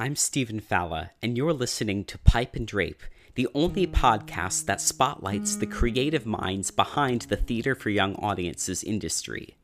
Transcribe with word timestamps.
I'm 0.00 0.14
Stephen 0.14 0.60
Falla, 0.60 1.10
and 1.20 1.36
you're 1.36 1.52
listening 1.52 2.04
to 2.04 2.18
Pipe 2.18 2.54
and 2.54 2.64
Drape, 2.64 3.02
the 3.34 3.48
only 3.52 3.84
podcast 3.84 4.66
that 4.66 4.80
spotlights 4.80 5.56
the 5.56 5.66
creative 5.66 6.24
minds 6.24 6.70
behind 6.70 7.22
the 7.22 7.36
theater 7.36 7.74
for 7.74 7.90
young 7.90 8.14
audiences 8.14 8.84
industry. 8.84 9.56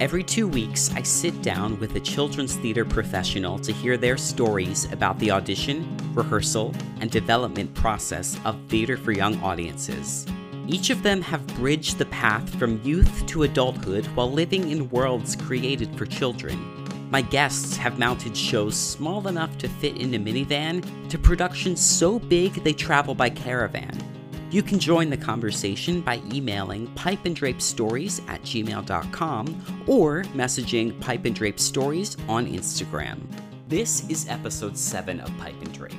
Every 0.00 0.24
two 0.24 0.48
weeks, 0.48 0.92
I 0.96 1.02
sit 1.02 1.42
down 1.42 1.78
with 1.78 1.94
a 1.94 2.00
children's 2.00 2.56
theater 2.56 2.84
professional 2.84 3.60
to 3.60 3.72
hear 3.72 3.96
their 3.96 4.16
stories 4.16 4.90
about 4.90 5.16
the 5.20 5.30
audition, 5.30 5.96
rehearsal, 6.12 6.74
and 7.00 7.08
development 7.08 7.72
process 7.72 8.36
of 8.44 8.58
theater 8.66 8.96
for 8.96 9.12
young 9.12 9.40
audiences. 9.44 10.26
Each 10.66 10.90
of 10.90 11.04
them 11.04 11.22
have 11.22 11.46
bridged 11.54 11.98
the 11.98 12.06
path 12.06 12.52
from 12.56 12.82
youth 12.82 13.24
to 13.26 13.44
adulthood 13.44 14.06
while 14.16 14.32
living 14.32 14.72
in 14.72 14.90
worlds 14.90 15.36
created 15.36 15.96
for 15.96 16.04
children. 16.04 16.81
My 17.12 17.20
guests 17.20 17.76
have 17.76 17.98
mounted 17.98 18.34
shows 18.34 18.74
small 18.74 19.28
enough 19.28 19.58
to 19.58 19.68
fit 19.68 19.98
in 19.98 20.14
a 20.14 20.18
minivan 20.18 21.10
to 21.10 21.18
productions 21.18 21.78
so 21.78 22.18
big 22.18 22.54
they 22.64 22.72
travel 22.72 23.14
by 23.14 23.28
caravan. 23.28 23.94
You 24.50 24.62
can 24.62 24.78
join 24.78 25.10
the 25.10 25.18
conversation 25.18 26.00
by 26.00 26.22
emailing 26.32 26.86
pipeanddrapestories 26.94 28.26
at 28.30 28.40
gmail.com 28.44 29.84
or 29.86 30.22
messaging 30.34 30.98
Pipe 31.02 31.26
and 31.26 31.34
Drape 31.34 31.60
Stories 31.60 32.16
on 32.30 32.46
Instagram. 32.46 33.20
This 33.68 34.08
is 34.08 34.26
episode 34.30 34.78
7 34.78 35.20
of 35.20 35.36
Pipe 35.36 35.60
and 35.60 35.72
Drape. 35.74 35.92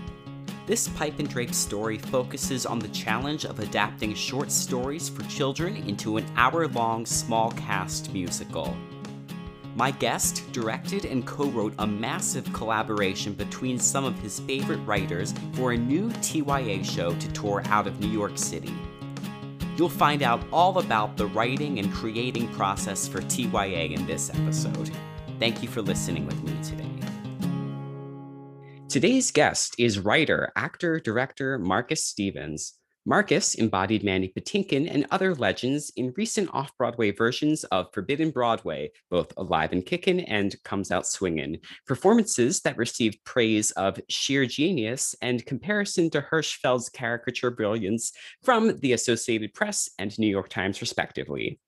This 0.66 0.88
Pipe 0.88 1.20
and 1.20 1.30
Drape 1.30 1.54
story 1.54 2.00
focuses 2.00 2.66
on 2.66 2.80
the 2.80 2.88
challenge 2.88 3.46
of 3.46 3.60
adapting 3.60 4.16
short 4.16 4.52
stories 4.52 5.10
for 5.10 5.22
children 5.30 5.76
into 5.76 6.18
an 6.18 6.26
hour 6.36 6.68
long 6.70 7.06
small 7.06 7.52
cast 7.52 8.12
musical. 8.12 8.76
My 9.76 9.90
guest 9.90 10.44
directed 10.52 11.06
and 11.06 11.26
co 11.26 11.46
wrote 11.46 11.74
a 11.80 11.88
massive 11.88 12.52
collaboration 12.54 13.34
between 13.34 13.80
some 13.80 14.06
of 14.06 14.20
his 14.20 14.40
favorite 14.42 14.86
writers 14.86 15.34
for 15.54 15.72
a 15.72 15.78
new 15.78 16.10
TYA 16.22 16.84
show 16.84 17.16
to 17.16 17.34
tour 17.34 17.64
out 17.66 17.88
of 17.88 18.00
New 18.00 18.10
York 18.10 18.38
City. 18.38 18.74
You'll 19.76 19.90
find 19.90 20.22
out 20.22 20.44
all 20.52 20.78
about 20.78 21.18
the 21.18 21.26
writing 21.26 21.80
and 21.80 21.92
creating 21.92 22.50
process 22.50 23.08
for 23.08 23.22
TYA 23.22 23.94
in 23.94 24.06
this 24.06 24.30
episode. 24.30 24.92
Thank 25.40 25.64
you 25.64 25.70
for 25.70 25.82
listening 25.82 26.28
with 26.28 26.44
me 26.44 26.56
today. 26.62 26.90
Today's 28.90 29.32
guest 29.32 29.74
is 29.80 29.98
writer, 29.98 30.52
actor, 30.56 31.00
director 31.00 31.58
Marcus 31.58 32.04
Stevens. 32.04 32.74
Marcus 33.06 33.56
embodied 33.56 34.02
Mandy 34.02 34.30
Patinkin 34.30 34.90
and 34.90 35.06
other 35.12 35.36
legends 35.36 35.92
in 35.98 36.14
recent 36.16 36.50
off 36.54 36.72
Broadway 36.78 37.12
versions 37.12 37.66
of 37.66 37.88
Forbidden 37.94 38.32
Broadway, 38.32 38.92
both 39.10 39.34
Alive 39.36 39.74
and 39.74 39.86
Kickin' 39.86 40.22
and 40.22 40.56
Comes 40.64 40.90
Out 40.90 41.06
Swingin', 41.06 41.60
performances 41.86 42.62
that 42.62 42.78
received 42.78 43.24
praise 43.26 43.72
of 43.72 44.00
sheer 44.08 44.46
genius 44.46 45.16
and 45.22 45.46
comparison 45.46 46.10
to 46.12 46.22
Hirschfeld's 46.22 46.88
caricature 46.88 47.52
brilliance 47.52 48.14
from 48.42 48.80
the 48.80 48.94
Associated 48.94 49.54
Press 49.54 49.90
and 50.00 50.18
New 50.18 50.28
York 50.28 50.48
Times, 50.48 50.80
respectively. 50.80 51.60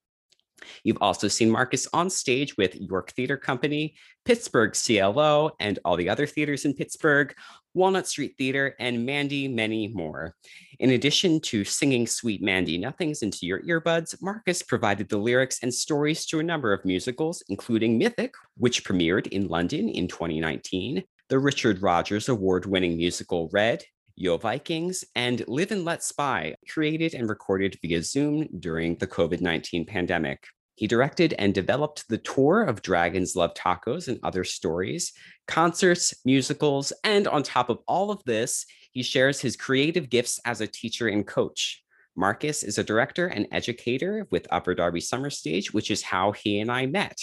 You've 0.83 1.01
also 1.01 1.27
seen 1.27 1.49
Marcus 1.49 1.85
on 1.93 2.09
stage 2.09 2.55
with 2.57 2.75
York 2.75 3.11
Theater 3.11 3.35
Company, 3.35 3.95
Pittsburgh 4.23 4.73
CLO, 4.73 5.51
and 5.59 5.79
all 5.83 5.97
the 5.97 6.09
other 6.09 6.25
theaters 6.25 6.63
in 6.63 6.73
Pittsburgh, 6.73 7.35
Walnut 7.75 8.07
Street 8.07 8.35
Theater, 8.37 8.73
and 8.79 9.05
Mandy, 9.05 9.47
many 9.47 9.89
more. 9.89 10.33
In 10.79 10.91
addition 10.91 11.41
to 11.41 11.65
singing 11.65 12.07
Sweet 12.07 12.41
Mandy 12.41 12.77
Nothings 12.77 13.21
into 13.21 13.45
your 13.45 13.61
earbuds, 13.63 14.19
Marcus 14.21 14.63
provided 14.63 15.09
the 15.09 15.17
lyrics 15.17 15.59
and 15.61 15.73
stories 15.73 16.25
to 16.27 16.39
a 16.39 16.43
number 16.43 16.71
of 16.71 16.85
musicals, 16.85 17.43
including 17.49 17.97
Mythic, 17.97 18.33
which 18.57 18.85
premiered 18.85 19.27
in 19.27 19.49
London 19.49 19.89
in 19.89 20.07
2019, 20.07 21.03
the 21.27 21.39
Richard 21.39 21.81
Rodgers 21.81 22.29
Award 22.29 22.65
winning 22.65 22.95
musical 22.95 23.49
Red, 23.51 23.83
Yo 24.15 24.37
Vikings, 24.37 25.03
and 25.13 25.45
Live 25.47 25.71
and 25.71 25.83
Let 25.83 26.01
Spy, 26.01 26.55
created 26.69 27.13
and 27.13 27.27
recorded 27.27 27.77
via 27.81 28.01
Zoom 28.01 28.47
during 28.59 28.95
the 28.95 29.07
COVID 29.07 29.41
19 29.41 29.85
pandemic. 29.85 30.45
He 30.75 30.87
directed 30.87 31.33
and 31.39 31.53
developed 31.53 32.07
the 32.09 32.17
tour 32.17 32.63
of 32.63 32.81
Dragons 32.81 33.35
Love 33.35 33.53
Tacos 33.53 34.09
and 34.09 34.19
Other 34.23 34.43
Stories, 34.43 35.13
concerts, 35.47 36.13
musicals, 36.25 36.91
and 37.03 37.27
on 37.27 37.43
top 37.43 37.69
of 37.69 37.79
all 37.87 38.11
of 38.11 38.23
this, 38.25 38.65
he 38.91 39.01
shares 39.01 39.39
his 39.39 39.55
creative 39.55 40.09
gifts 40.09 40.39
as 40.45 40.61
a 40.61 40.67
teacher 40.67 41.07
and 41.07 41.25
coach. 41.25 41.81
Marcus 42.17 42.63
is 42.63 42.77
a 42.77 42.83
director 42.83 43.27
and 43.27 43.47
educator 43.51 44.27
with 44.31 44.47
Upper 44.51 44.75
Darby 44.75 45.01
Summer 45.01 45.29
Stage, 45.29 45.73
which 45.73 45.91
is 45.91 46.01
how 46.01 46.31
he 46.31 46.59
and 46.59 46.71
I 46.71 46.85
met. 46.85 47.17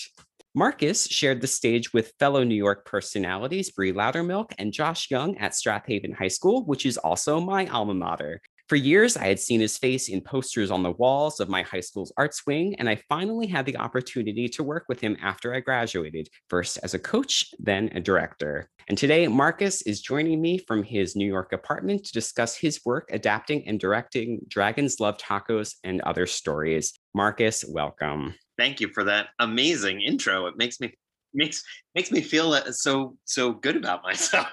Marcus 0.55 1.07
shared 1.07 1.41
the 1.41 1.47
stage 1.47 1.95
with 1.95 2.13
fellow 2.19 2.45
New 2.45 2.55
York 2.55 2.85
personalities 2.85 3.71
Brie 3.71 3.93
Loudermilk 3.93 4.53
and 4.59 4.71
Josh 4.71 5.11
Young 5.11 5.39
at 5.39 5.55
Strath 5.55 5.85
Haven 5.87 6.13
High 6.13 6.29
School, 6.29 6.65
which 6.67 6.85
is 6.85 6.99
also 6.99 7.41
my 7.41 7.67
alma 7.69 7.95
mater. 7.95 8.43
For 8.73 8.77
years, 8.77 9.19
I 9.19 9.27
had 9.27 9.39
seen 9.39 9.61
his 9.61 9.77
face 9.77 10.09
in 10.09 10.23
posters 10.23 10.71
on 10.71 10.83
the 10.83 10.93
walls 10.93 11.41
of 11.41 11.51
my 11.51 11.61
high 11.61 11.81
school's 11.81 12.11
arts 12.17 12.47
wing, 12.47 12.75
and 12.79 12.89
I 12.89 13.03
finally 13.07 13.47
had 13.47 13.67
the 13.67 13.77
opportunity 13.77 14.49
to 14.49 14.63
work 14.63 14.87
with 14.89 14.99
him 14.99 15.15
after 15.21 15.55
I 15.55 15.61
graduated, 15.61 16.31
first 16.49 16.79
as 16.83 16.95
a 16.95 16.99
coach, 16.99 17.51
then 17.59 17.91
a 17.95 18.01
director. 18.01 18.71
And 18.89 18.97
today, 18.97 19.29
Marcus 19.29 19.83
is 19.83 20.01
joining 20.01 20.41
me 20.41 20.57
from 20.57 20.83
his 20.85 21.15
New 21.15 21.27
York 21.27 21.53
apartment 21.53 22.07
to 22.07 22.13
discuss 22.15 22.57
his 22.57 22.81
work 22.83 23.11
adapting 23.13 23.69
and 23.69 23.79
directing 23.79 24.41
Dragons 24.49 25.01
Love 25.01 25.19
Tacos 25.19 25.75
and 25.85 26.01
Other 26.01 26.27
Stories. 26.27 26.99
Marcus, 27.13 27.67
welcome 27.69 28.35
thank 28.57 28.81
you 28.81 28.89
for 28.89 29.05
that 29.05 29.29
amazing 29.39 30.01
intro. 30.01 30.47
It 30.47 30.57
makes 30.57 30.81
me 30.81 30.95
makes 31.35 31.63
makes 31.95 32.11
me 32.11 32.23
feel 32.23 32.55
uh, 32.55 32.73
so 32.73 33.19
so 33.27 33.53
good 33.53 33.77
about 33.77 34.03
myself. 34.03 34.49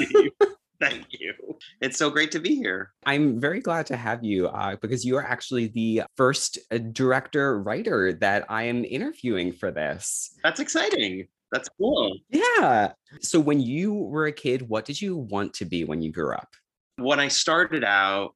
Thank 0.82 1.06
you. 1.10 1.32
It's 1.80 1.96
so 1.96 2.10
great 2.10 2.32
to 2.32 2.40
be 2.40 2.56
here. 2.56 2.92
I'm 3.06 3.38
very 3.38 3.60
glad 3.60 3.86
to 3.86 3.96
have 3.96 4.24
you 4.24 4.48
uh, 4.48 4.74
because 4.82 5.04
you 5.04 5.16
are 5.16 5.22
actually 5.22 5.68
the 5.68 6.02
first 6.16 6.58
uh, 6.72 6.78
director 6.78 7.62
writer 7.62 8.12
that 8.14 8.46
I 8.48 8.64
am 8.64 8.84
interviewing 8.84 9.52
for 9.52 9.70
this. 9.70 10.36
That's 10.42 10.58
exciting. 10.58 11.28
That's 11.52 11.68
cool. 11.78 12.18
Yeah. 12.30 12.94
So, 13.20 13.38
when 13.38 13.60
you 13.60 13.94
were 13.94 14.26
a 14.26 14.32
kid, 14.32 14.68
what 14.68 14.84
did 14.84 15.00
you 15.00 15.16
want 15.16 15.54
to 15.54 15.64
be 15.64 15.84
when 15.84 16.02
you 16.02 16.10
grew 16.10 16.34
up? 16.34 16.48
When 16.96 17.20
I 17.20 17.28
started 17.28 17.84
out 17.84 18.34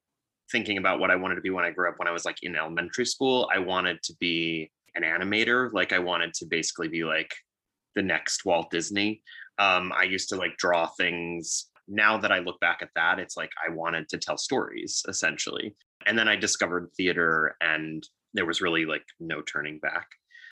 thinking 0.49 0.77
about 0.77 1.01
what 1.01 1.11
I 1.11 1.17
wanted 1.17 1.35
to 1.35 1.41
be 1.41 1.49
when 1.49 1.65
I 1.65 1.71
grew 1.71 1.89
up, 1.89 1.99
when 1.99 2.07
I 2.07 2.11
was 2.11 2.23
like 2.23 2.37
in 2.43 2.55
elementary 2.55 3.05
school, 3.05 3.49
I 3.53 3.59
wanted 3.59 4.01
to 4.03 4.13
be 4.21 4.71
an 4.95 5.03
animator. 5.03 5.73
Like 5.73 5.91
I 5.91 5.99
wanted 5.99 6.33
to 6.35 6.45
basically 6.45 6.87
be 6.87 7.03
like 7.03 7.35
the 7.95 8.01
next 8.03 8.45
Walt 8.45 8.71
Disney. 8.71 9.21
Um, 9.59 9.91
I 9.93 10.03
used 10.03 10.29
to 10.29 10.37
like 10.37 10.55
draw 10.55 10.87
things. 10.87 11.65
Now 11.87 12.17
that 12.17 12.31
I 12.31 12.39
look 12.39 12.59
back 12.59 12.79
at 12.81 12.89
that, 12.95 13.19
it's 13.19 13.37
like 13.37 13.51
I 13.65 13.73
wanted 13.73 14.09
to 14.09 14.17
tell 14.17 14.37
stories 14.37 15.03
essentially. 15.07 15.75
And 16.05 16.17
then 16.17 16.27
I 16.27 16.35
discovered 16.35 16.89
theater 16.95 17.55
and 17.61 18.07
there 18.33 18.45
was 18.45 18.61
really 18.61 18.85
like 18.85 19.05
no 19.19 19.41
turning 19.41 19.79
back. 19.79 20.07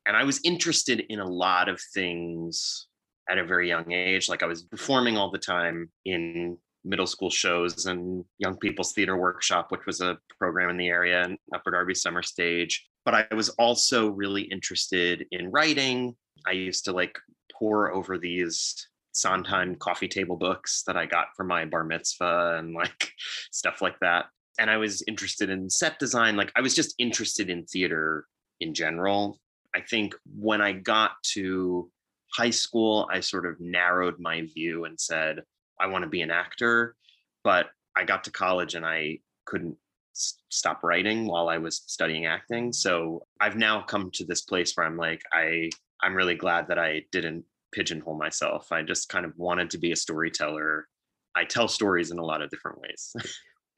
And 0.05 0.15
I 0.15 0.23
was 0.23 0.39
interested 0.43 1.03
in 1.09 1.19
a 1.19 1.27
lot 1.27 1.69
of 1.69 1.81
things 1.93 2.87
at 3.29 3.37
a 3.37 3.45
very 3.45 3.67
young 3.67 3.91
age. 3.91 4.29
Like 4.29 4.43
I 4.43 4.47
was 4.47 4.63
performing 4.63 5.17
all 5.17 5.31
the 5.31 5.37
time 5.37 5.89
in 6.05 6.57
middle 6.83 7.07
school 7.07 7.31
shows 7.31 7.87
and 7.87 8.23
young 8.37 8.55
people's 8.57 8.93
theater 8.93 9.17
workshop 9.17 9.71
which 9.71 9.87
was 9.87 10.01
a 10.01 10.19
program 10.37 10.69
in 10.69 10.77
the 10.77 10.87
area 10.87 11.23
and 11.23 11.35
upper 11.51 11.71
darby 11.71 11.95
summer 11.95 12.21
stage 12.21 12.85
but 13.05 13.13
I 13.13 13.35
was 13.35 13.49
also 13.49 14.09
really 14.09 14.41
interested 14.41 15.25
in 15.31 15.51
writing. 15.51 16.15
I 16.47 16.51
used 16.51 16.85
to 16.85 16.91
like 16.91 17.15
pore 17.57 17.93
over 17.93 18.17
these 18.17 18.89
Sondheim 19.15 19.75
coffee 19.75 20.07
table 20.07 20.35
books 20.35 20.83
that 20.85 20.97
I 20.97 21.05
got 21.05 21.27
for 21.35 21.45
my 21.45 21.63
bar 21.65 21.83
mitzvah 21.83 22.57
and 22.59 22.73
like 22.73 23.11
stuff 23.51 23.81
like 23.81 23.97
that. 24.01 24.25
And 24.59 24.69
I 24.69 24.77
was 24.77 25.03
interested 25.07 25.49
in 25.49 25.69
set 25.69 25.99
design. 25.99 26.35
Like 26.35 26.51
I 26.55 26.61
was 26.61 26.75
just 26.75 26.95
interested 26.97 27.49
in 27.49 27.65
theater 27.65 28.25
in 28.59 28.73
general. 28.73 29.39
I 29.73 29.81
think 29.81 30.15
when 30.37 30.61
I 30.61 30.73
got 30.73 31.11
to 31.33 31.89
high 32.33 32.49
school, 32.49 33.07
I 33.11 33.21
sort 33.21 33.45
of 33.45 33.59
narrowed 33.59 34.19
my 34.19 34.41
view 34.53 34.85
and 34.85 34.99
said, 34.99 35.43
I 35.79 35.87
want 35.87 36.03
to 36.03 36.09
be 36.09 36.21
an 36.21 36.31
actor. 36.31 36.95
But 37.43 37.67
I 37.95 38.03
got 38.03 38.25
to 38.25 38.31
college 38.31 38.75
and 38.75 38.85
I 38.85 39.19
couldn't 39.45 39.77
stop 40.13 40.83
writing 40.83 41.25
while 41.27 41.47
I 41.47 41.57
was 41.57 41.83
studying 41.87 42.25
acting. 42.25 42.73
So 42.73 43.25
I've 43.39 43.55
now 43.55 43.81
come 43.81 44.11
to 44.11 44.25
this 44.25 44.41
place 44.41 44.73
where 44.75 44.85
I'm 44.85 44.97
like, 44.97 45.21
I 45.31 45.69
I'm 46.01 46.15
really 46.15 46.35
glad 46.35 46.67
that 46.67 46.79
I 46.79 47.03
didn't 47.11 47.45
pigeonhole 47.75 48.17
myself. 48.17 48.71
I 48.71 48.81
just 48.81 49.09
kind 49.09 49.25
of 49.25 49.33
wanted 49.37 49.69
to 49.71 49.77
be 49.77 49.91
a 49.91 49.95
storyteller. 49.95 50.87
I 51.35 51.43
tell 51.43 51.67
stories 51.67 52.11
in 52.11 52.17
a 52.17 52.25
lot 52.25 52.41
of 52.41 52.49
different 52.49 52.79
ways. 52.81 53.13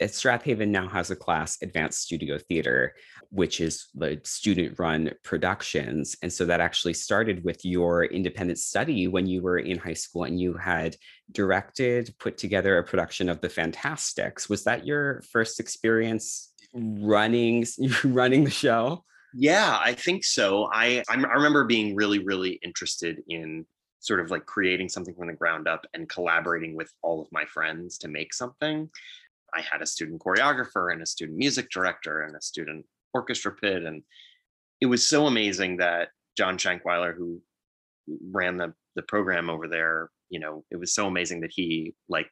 Strath 0.05 0.43
Haven 0.43 0.71
now 0.71 0.87
has 0.89 1.09
a 1.09 1.15
class, 1.15 1.57
Advanced 1.63 2.03
Studio 2.03 2.37
Theater, 2.37 2.93
which 3.31 3.59
is 3.59 3.87
the 3.95 4.21
student 4.23 4.77
run 4.77 5.11
productions. 5.23 6.15
And 6.21 6.31
so 6.31 6.45
that 6.45 6.61
actually 6.61 6.93
started 6.93 7.43
with 7.43 7.65
your 7.65 8.05
independent 8.05 8.59
study 8.59 9.07
when 9.07 9.25
you 9.25 9.41
were 9.41 9.57
in 9.57 9.79
high 9.79 9.93
school 9.93 10.25
and 10.25 10.39
you 10.39 10.53
had 10.53 10.95
directed, 11.31 12.13
put 12.19 12.37
together 12.37 12.77
a 12.77 12.83
production 12.83 13.27
of 13.27 13.41
The 13.41 13.49
Fantasticks. 13.49 14.47
Was 14.47 14.63
that 14.65 14.85
your 14.85 15.23
first 15.31 15.59
experience 15.59 16.53
running 16.73 17.65
running 18.03 18.43
the 18.43 18.51
show? 18.51 19.03
Yeah, 19.33 19.79
I 19.81 19.93
think 19.93 20.23
so. 20.23 20.69
I 20.71 21.03
I 21.09 21.15
remember 21.15 21.65
being 21.65 21.95
really 21.95 22.19
really 22.19 22.59
interested 22.63 23.21
in 23.27 23.65
sort 23.99 24.19
of 24.19 24.31
like 24.31 24.45
creating 24.45 24.89
something 24.89 25.15
from 25.15 25.27
the 25.27 25.33
ground 25.33 25.67
up 25.67 25.85
and 25.93 26.09
collaborating 26.09 26.75
with 26.75 26.91
all 27.01 27.21
of 27.21 27.27
my 27.31 27.45
friends 27.45 27.97
to 27.99 28.07
make 28.07 28.33
something. 28.33 28.89
I 29.53 29.61
had 29.61 29.81
a 29.81 29.85
student 29.85 30.21
choreographer 30.21 30.91
and 30.91 31.01
a 31.01 31.05
student 31.05 31.37
music 31.37 31.69
director 31.69 32.21
and 32.21 32.35
a 32.35 32.41
student 32.41 32.85
orchestra 33.13 33.51
pit. 33.51 33.83
And 33.83 34.03
it 34.81 34.85
was 34.85 35.07
so 35.07 35.27
amazing 35.27 35.77
that 35.77 36.09
John 36.37 36.57
Shankweiler, 36.57 37.15
who 37.15 37.41
ran 38.31 38.57
the, 38.57 38.73
the 38.95 39.01
program 39.03 39.49
over 39.49 39.67
there, 39.67 40.09
you 40.29 40.39
know, 40.39 40.63
it 40.69 40.77
was 40.77 40.93
so 40.93 41.07
amazing 41.07 41.41
that 41.41 41.51
he 41.53 41.95
like 42.09 42.31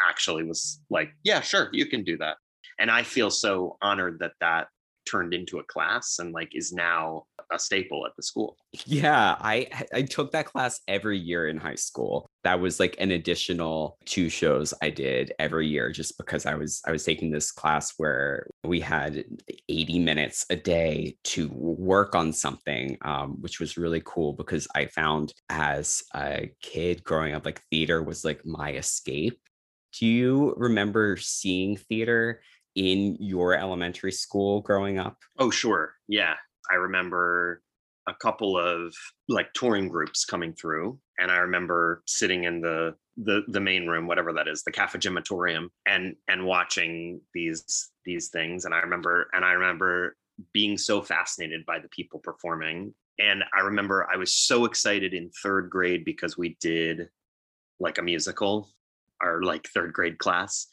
actually 0.00 0.44
was 0.44 0.80
like, 0.90 1.10
yeah, 1.22 1.40
sure, 1.40 1.68
you 1.72 1.86
can 1.86 2.02
do 2.02 2.16
that. 2.18 2.36
And 2.78 2.90
I 2.90 3.02
feel 3.02 3.30
so 3.30 3.76
honored 3.82 4.18
that 4.20 4.32
that 4.40 4.68
turned 5.08 5.34
into 5.34 5.58
a 5.58 5.64
class 5.64 6.18
and 6.18 6.32
like 6.32 6.50
is 6.54 6.72
now 6.72 7.24
a 7.52 7.58
staple 7.58 8.06
at 8.06 8.12
the 8.16 8.22
school. 8.22 8.56
Yeah, 8.86 9.36
I 9.40 9.68
I 9.92 10.02
took 10.02 10.30
that 10.32 10.46
class 10.46 10.80
every 10.86 11.18
year 11.18 11.48
in 11.48 11.56
high 11.56 11.74
school. 11.74 12.30
That 12.44 12.60
was 12.60 12.78
like 12.78 12.94
an 12.98 13.10
additional 13.10 13.98
two 14.04 14.28
shows 14.28 14.72
I 14.80 14.90
did 14.90 15.32
every 15.38 15.66
year 15.66 15.90
just 15.90 16.16
because 16.16 16.46
I 16.46 16.54
was 16.54 16.80
I 16.86 16.92
was 16.92 17.04
taking 17.04 17.30
this 17.30 17.50
class 17.50 17.94
where 17.96 18.46
we 18.64 18.80
had 18.80 19.24
80 19.68 19.98
minutes 19.98 20.46
a 20.50 20.56
day 20.56 21.16
to 21.24 21.48
work 21.52 22.14
on 22.14 22.32
something 22.32 22.96
um, 23.02 23.40
which 23.40 23.60
was 23.60 23.76
really 23.76 24.02
cool 24.04 24.32
because 24.34 24.68
I 24.74 24.86
found 24.86 25.32
as 25.48 26.02
a 26.14 26.50
kid 26.62 27.02
growing 27.02 27.34
up 27.34 27.44
like 27.44 27.62
theater 27.70 28.02
was 28.02 28.24
like 28.24 28.44
my 28.46 28.72
escape. 28.72 29.40
Do 29.98 30.06
you 30.06 30.54
remember 30.56 31.16
seeing 31.16 31.76
theater 31.76 32.42
in 32.76 33.16
your 33.20 33.54
elementary 33.54 34.12
school 34.12 34.60
growing 34.60 34.98
up? 34.98 35.18
Oh, 35.38 35.50
sure. 35.50 35.94
Yeah. 36.08 36.34
I 36.70 36.76
remember 36.76 37.62
a 38.08 38.14
couple 38.14 38.58
of 38.58 38.94
like 39.28 39.52
touring 39.54 39.88
groups 39.88 40.24
coming 40.24 40.52
through 40.52 40.98
and 41.18 41.30
i 41.30 41.36
remember 41.36 42.02
sitting 42.06 42.44
in 42.44 42.60
the 42.60 42.94
the 43.16 43.42
the 43.48 43.60
main 43.60 43.86
room 43.86 44.06
whatever 44.06 44.32
that 44.32 44.48
is 44.48 44.62
the 44.62 44.72
cafegimatorium 44.72 45.68
and 45.86 46.16
and 46.28 46.44
watching 46.44 47.20
these 47.34 47.90
these 48.04 48.28
things 48.28 48.64
and 48.64 48.74
i 48.74 48.78
remember 48.78 49.28
and 49.32 49.44
i 49.44 49.52
remember 49.52 50.16
being 50.52 50.78
so 50.78 51.02
fascinated 51.02 51.64
by 51.66 51.78
the 51.78 51.88
people 51.88 52.18
performing 52.20 52.94
and 53.18 53.44
i 53.54 53.60
remember 53.60 54.08
i 54.12 54.16
was 54.16 54.34
so 54.34 54.64
excited 54.64 55.12
in 55.12 55.30
third 55.42 55.68
grade 55.70 56.04
because 56.04 56.38
we 56.38 56.56
did 56.60 57.08
like 57.78 57.98
a 57.98 58.02
musical 58.02 58.68
our 59.20 59.42
like 59.42 59.68
third 59.68 59.92
grade 59.92 60.18
class 60.18 60.66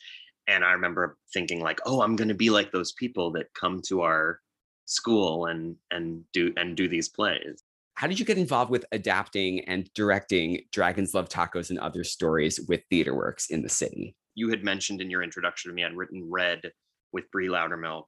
and 0.47 0.63
i 0.63 0.71
remember 0.71 1.17
thinking 1.33 1.59
like 1.59 1.81
oh 1.85 2.01
i'm 2.01 2.15
going 2.15 2.29
to 2.29 2.33
be 2.33 2.49
like 2.49 2.71
those 2.71 2.93
people 2.93 3.31
that 3.31 3.53
come 3.53 3.81
to 3.81 4.01
our 4.01 4.39
school 4.87 5.45
and 5.45 5.75
and 5.91 6.23
do 6.33 6.51
and 6.57 6.75
do 6.75 6.87
these 6.87 7.09
plays. 7.09 7.63
How 7.95 8.07
did 8.07 8.19
you 8.19 8.25
get 8.25 8.37
involved 8.37 8.71
with 8.71 8.85
adapting 8.91 9.63
and 9.65 9.91
directing 9.93 10.61
dragons 10.71 11.13
love 11.13 11.29
tacos 11.29 11.69
and 11.69 11.79
other 11.79 12.03
stories 12.03 12.59
with 12.67 12.81
theater 12.89 13.15
works 13.15 13.49
in 13.49 13.61
the 13.61 13.69
city? 13.69 14.15
You 14.35 14.49
had 14.49 14.63
mentioned 14.63 15.01
in 15.01 15.11
your 15.11 15.23
introduction 15.23 15.69
to 15.69 15.75
me 15.75 15.83
i'd 15.83 15.95
written 15.95 16.27
red 16.29 16.71
with 17.11 17.29
brie 17.31 17.47
loudermilk 17.47 18.05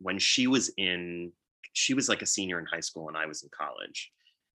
when 0.00 0.18
she 0.18 0.46
was 0.46 0.72
in 0.76 1.32
she 1.74 1.94
was 1.94 2.08
like 2.08 2.22
a 2.22 2.26
senior 2.26 2.58
in 2.58 2.66
high 2.66 2.80
school 2.80 3.08
and 3.08 3.16
i 3.16 3.26
was 3.26 3.42
in 3.42 3.50
college. 3.56 4.10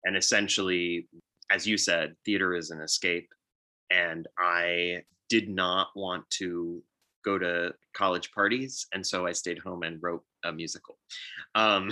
And 0.04 0.16
essentially 0.16 1.08
as 1.50 1.66
you 1.66 1.76
said 1.76 2.14
theater 2.24 2.54
is 2.54 2.70
an 2.70 2.80
escape 2.80 3.28
and 3.90 4.26
i 4.38 5.02
did 5.28 5.48
not 5.48 5.88
want 5.96 6.28
to 6.30 6.82
go 7.24 7.36
to 7.38 7.74
college 7.92 8.30
parties. 8.30 8.86
And 8.94 9.04
so 9.04 9.26
i 9.26 9.32
stayed 9.32 9.58
home 9.58 9.82
and 9.82 10.00
wrote 10.00 10.22
a 10.48 10.52
musical. 10.52 10.98
Um, 11.54 11.90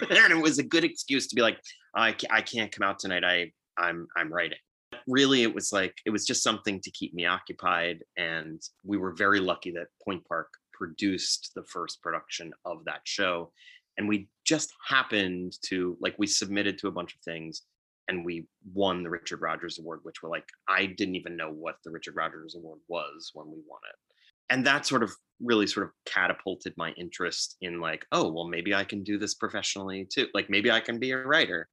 and 0.10 0.32
it 0.32 0.42
was 0.42 0.58
a 0.58 0.62
good 0.62 0.84
excuse 0.84 1.26
to 1.28 1.36
be 1.36 1.42
like 1.42 1.58
I, 1.94 2.14
I 2.30 2.42
can't 2.42 2.72
come 2.72 2.86
out 2.86 2.98
tonight. 2.98 3.24
I 3.24 3.52
i'm 3.78 4.06
i'm 4.16 4.32
writing. 4.32 4.58
Really 5.06 5.42
it 5.42 5.54
was 5.54 5.72
like 5.72 5.94
it 6.04 6.10
was 6.10 6.26
just 6.26 6.42
something 6.42 6.80
to 6.80 6.90
keep 6.90 7.14
me 7.14 7.26
occupied 7.26 8.02
and 8.16 8.60
we 8.84 8.96
were 8.96 9.12
very 9.12 9.40
lucky 9.40 9.70
that 9.72 9.88
point 10.04 10.24
park 10.26 10.48
produced 10.72 11.52
the 11.54 11.64
first 11.64 12.02
production 12.02 12.52
of 12.64 12.84
that 12.84 13.00
show. 13.04 13.50
And 13.98 14.08
we 14.08 14.28
just 14.44 14.72
happened 14.86 15.54
to 15.66 15.96
like 16.00 16.14
we 16.18 16.26
submitted 16.26 16.78
to 16.78 16.88
a 16.88 16.92
bunch 16.92 17.14
of 17.14 17.20
things 17.20 17.62
and 18.08 18.24
we 18.24 18.46
won 18.72 19.02
the 19.02 19.10
richard 19.10 19.40
rodgers 19.40 19.80
award 19.80 19.98
which 20.04 20.22
were 20.22 20.28
like 20.28 20.48
i 20.68 20.86
didn't 20.86 21.16
even 21.16 21.36
know 21.36 21.50
what 21.50 21.76
the 21.84 21.90
richard 21.90 22.14
rodgers 22.14 22.54
award 22.54 22.78
was 22.88 23.32
when 23.34 23.46
we 23.46 23.58
won 23.66 23.80
it. 23.88 23.96
And 24.48 24.66
that 24.66 24.86
sort 24.86 25.02
of 25.02 25.10
really 25.40 25.66
sort 25.66 25.86
of 25.86 25.92
catapulted 26.06 26.72
my 26.76 26.92
interest 26.92 27.56
in 27.60 27.80
like 27.80 28.06
oh 28.12 28.30
well 28.30 28.46
maybe 28.46 28.74
i 28.74 28.84
can 28.84 29.02
do 29.02 29.18
this 29.18 29.34
professionally 29.34 30.06
too 30.10 30.26
like 30.34 30.48
maybe 30.48 30.70
i 30.70 30.80
can 30.80 30.98
be 30.98 31.12
a 31.12 31.18
writer. 31.18 31.68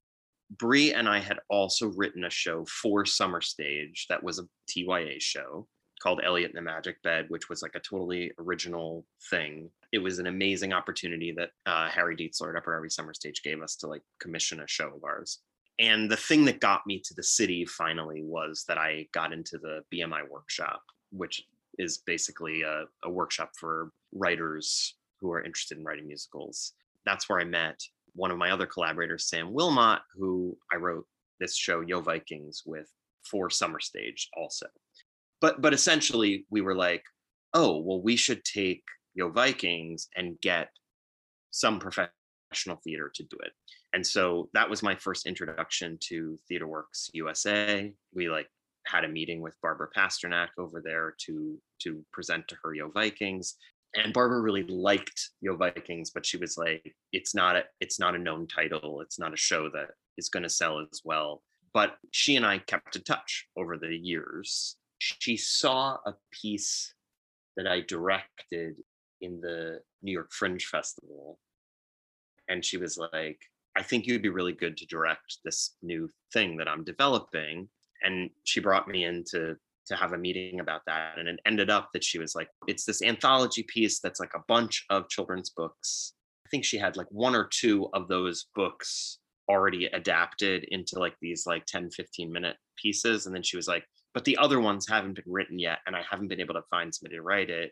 Brie 0.58 0.92
and 0.92 1.08
i 1.08 1.18
had 1.18 1.38
also 1.48 1.88
written 1.96 2.24
a 2.24 2.30
show 2.30 2.64
for 2.66 3.04
summer 3.06 3.40
stage 3.40 4.06
that 4.08 4.22
was 4.22 4.38
a 4.38 4.46
tya 4.68 5.18
show 5.18 5.66
called 6.02 6.20
elliot 6.22 6.50
in 6.50 6.56
the 6.56 6.62
magic 6.62 7.02
bed 7.02 7.24
which 7.28 7.48
was 7.48 7.62
like 7.62 7.74
a 7.74 7.80
totally 7.80 8.30
original 8.38 9.06
thing. 9.30 9.70
It 9.92 9.98
was 9.98 10.18
an 10.18 10.26
amazing 10.26 10.72
opportunity 10.72 11.32
that 11.32 11.50
uh, 11.64 11.88
harry 11.88 12.14
dietzler 12.14 12.50
at 12.50 12.56
upper 12.56 12.72
darby 12.72 12.90
summer 12.90 13.14
stage 13.14 13.42
gave 13.42 13.62
us 13.62 13.76
to 13.76 13.86
like 13.86 14.02
commission 14.20 14.60
a 14.60 14.68
show 14.68 14.88
of 14.88 15.02
ours. 15.02 15.40
And 15.80 16.08
the 16.10 16.16
thing 16.16 16.44
that 16.44 16.60
got 16.60 16.86
me 16.86 17.00
to 17.04 17.14
the 17.14 17.22
city 17.22 17.64
finally 17.64 18.22
was 18.22 18.64
that 18.68 18.76
i 18.76 19.06
got 19.12 19.32
into 19.32 19.56
the 19.58 19.80
bmi 19.92 20.28
workshop 20.28 20.82
which 21.10 21.44
is 21.78 21.98
basically 21.98 22.62
a, 22.62 22.84
a 23.04 23.10
workshop 23.10 23.50
for 23.58 23.90
writers 24.12 24.96
who 25.20 25.32
are 25.32 25.42
interested 25.42 25.78
in 25.78 25.84
writing 25.84 26.06
musicals. 26.06 26.72
That's 27.06 27.28
where 27.28 27.40
I 27.40 27.44
met 27.44 27.80
one 28.14 28.30
of 28.30 28.38
my 28.38 28.50
other 28.50 28.66
collaborators, 28.66 29.28
Sam 29.28 29.52
Willmott, 29.52 30.00
who 30.16 30.56
I 30.72 30.76
wrote 30.76 31.06
this 31.40 31.56
show, 31.56 31.80
Yo 31.80 32.00
Vikings, 32.00 32.62
with 32.64 32.88
for 33.28 33.50
Summer 33.50 33.80
Stage 33.80 34.28
also. 34.36 34.66
But 35.40 35.60
but 35.60 35.74
essentially 35.74 36.46
we 36.50 36.60
were 36.60 36.74
like, 36.76 37.02
oh, 37.52 37.78
well, 37.78 38.00
we 38.00 38.16
should 38.16 38.44
take 38.44 38.82
Yo 39.14 39.30
Vikings 39.30 40.08
and 40.16 40.40
get 40.40 40.68
some 41.50 41.78
professional 41.78 42.76
theater 42.82 43.10
to 43.14 43.22
do 43.24 43.36
it. 43.42 43.52
And 43.92 44.06
so 44.06 44.48
that 44.54 44.68
was 44.68 44.82
my 44.82 44.96
first 44.96 45.26
introduction 45.26 45.98
to 46.08 46.38
TheaterWorks 46.50 47.10
USA. 47.12 47.92
We 48.12 48.28
like 48.28 48.48
had 48.86 49.04
a 49.04 49.08
meeting 49.08 49.40
with 49.40 49.60
Barbara 49.62 49.88
Pasternak 49.96 50.48
over 50.58 50.80
there 50.84 51.14
to 51.26 51.58
to 51.82 52.04
present 52.12 52.46
to 52.48 52.56
her 52.62 52.74
Yo 52.74 52.90
Vikings. 52.90 53.56
And 53.96 54.12
Barbara 54.12 54.40
really 54.40 54.64
liked 54.64 55.30
Yo 55.40 55.56
Vikings, 55.56 56.10
but 56.10 56.26
she 56.26 56.36
was 56.36 56.58
like, 56.58 56.94
it's 57.12 57.34
not 57.34 57.56
a 57.56 57.64
it's 57.80 58.00
not 58.00 58.14
a 58.14 58.18
known 58.18 58.46
title. 58.46 59.00
It's 59.00 59.18
not 59.18 59.32
a 59.32 59.38
show 59.38 59.68
that 59.70 59.90
is 60.18 60.28
going 60.28 60.42
to 60.42 60.48
sell 60.48 60.80
as 60.80 61.00
well. 61.04 61.42
But 61.72 61.96
she 62.12 62.36
and 62.36 62.46
I 62.46 62.58
kept 62.58 62.96
in 62.96 63.02
touch 63.02 63.46
over 63.56 63.76
the 63.76 63.94
years. 63.96 64.76
She 64.98 65.36
saw 65.36 65.98
a 66.06 66.14
piece 66.30 66.94
that 67.56 67.66
I 67.66 67.80
directed 67.80 68.76
in 69.20 69.40
the 69.40 69.80
New 70.02 70.12
York 70.12 70.32
Fringe 70.32 70.64
Festival. 70.64 71.38
And 72.48 72.64
she 72.64 72.76
was 72.76 72.98
like, 72.98 73.40
I 73.76 73.82
think 73.82 74.06
you'd 74.06 74.22
be 74.22 74.28
really 74.28 74.52
good 74.52 74.76
to 74.76 74.86
direct 74.86 75.38
this 75.44 75.76
new 75.82 76.08
thing 76.32 76.56
that 76.58 76.68
I'm 76.68 76.84
developing 76.84 77.68
and 78.02 78.30
she 78.44 78.60
brought 78.60 78.88
me 78.88 79.04
in 79.04 79.24
to 79.30 79.56
to 79.86 79.96
have 79.96 80.12
a 80.12 80.18
meeting 80.18 80.60
about 80.60 80.80
that 80.86 81.18
and 81.18 81.28
it 81.28 81.38
ended 81.46 81.68
up 81.68 81.90
that 81.92 82.02
she 82.02 82.18
was 82.18 82.34
like 82.34 82.48
it's 82.66 82.84
this 82.84 83.02
anthology 83.02 83.62
piece 83.64 84.00
that's 84.00 84.20
like 84.20 84.32
a 84.34 84.42
bunch 84.48 84.84
of 84.90 85.08
children's 85.08 85.50
books. 85.50 86.14
I 86.46 86.48
think 86.48 86.64
she 86.64 86.78
had 86.78 86.96
like 86.96 87.06
one 87.10 87.34
or 87.34 87.48
two 87.52 87.88
of 87.92 88.08
those 88.08 88.46
books 88.54 89.18
already 89.48 89.86
adapted 89.86 90.64
into 90.70 90.98
like 90.98 91.14
these 91.20 91.46
like 91.46 91.66
10 91.66 91.90
15 91.90 92.32
minute 92.32 92.56
pieces 92.82 93.26
and 93.26 93.34
then 93.34 93.42
she 93.42 93.56
was 93.56 93.68
like 93.68 93.84
but 94.14 94.24
the 94.24 94.38
other 94.38 94.58
ones 94.58 94.88
haven't 94.88 95.14
been 95.14 95.24
written 95.26 95.58
yet 95.58 95.80
and 95.86 95.94
i 95.94 96.02
haven't 96.08 96.28
been 96.28 96.40
able 96.40 96.54
to 96.54 96.62
find 96.70 96.94
somebody 96.94 97.16
to 97.16 97.22
write 97.22 97.50
it. 97.50 97.70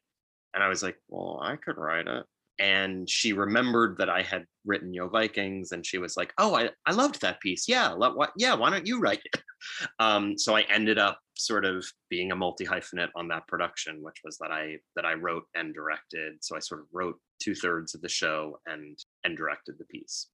And 0.52 0.62
i 0.62 0.68
was 0.68 0.82
like 0.82 0.96
well 1.08 1.40
i 1.42 1.56
could 1.56 1.78
write 1.78 2.06
it 2.06 2.26
and 2.62 3.10
she 3.10 3.32
remembered 3.32 3.98
that 3.98 4.08
I 4.08 4.22
had 4.22 4.46
written 4.64 4.94
Yo 4.94 5.08
Vikings, 5.08 5.72
and 5.72 5.84
she 5.84 5.98
was 5.98 6.16
like, 6.16 6.32
"Oh, 6.38 6.54
I, 6.54 6.70
I 6.86 6.92
loved 6.92 7.20
that 7.20 7.40
piece. 7.40 7.66
Yeah, 7.66 7.88
let, 7.88 8.14
what? 8.14 8.30
Yeah, 8.36 8.54
why 8.54 8.70
don't 8.70 8.86
you 8.86 9.00
write 9.00 9.20
it?" 9.24 9.42
Um, 10.00 10.36
so 10.36 10.56
I 10.56 10.62
ended 10.62 10.98
up 10.98 11.20
sort 11.36 11.64
of 11.64 11.86
being 12.10 12.32
a 12.32 12.36
multi 12.36 12.66
hyphenate 12.66 13.10
on 13.14 13.28
that 13.28 13.46
production, 13.46 14.02
which 14.02 14.16
was 14.24 14.36
that 14.38 14.50
I 14.50 14.78
that 14.96 15.04
I 15.04 15.12
wrote 15.14 15.44
and 15.54 15.72
directed. 15.72 16.34
So 16.40 16.56
I 16.56 16.58
sort 16.58 16.80
of 16.80 16.86
wrote 16.92 17.16
two 17.40 17.54
thirds 17.54 17.94
of 17.94 18.00
the 18.00 18.08
show 18.08 18.58
and 18.66 18.98
and 19.22 19.36
directed 19.36 19.76
the 19.78 19.84
piece. 19.84 20.26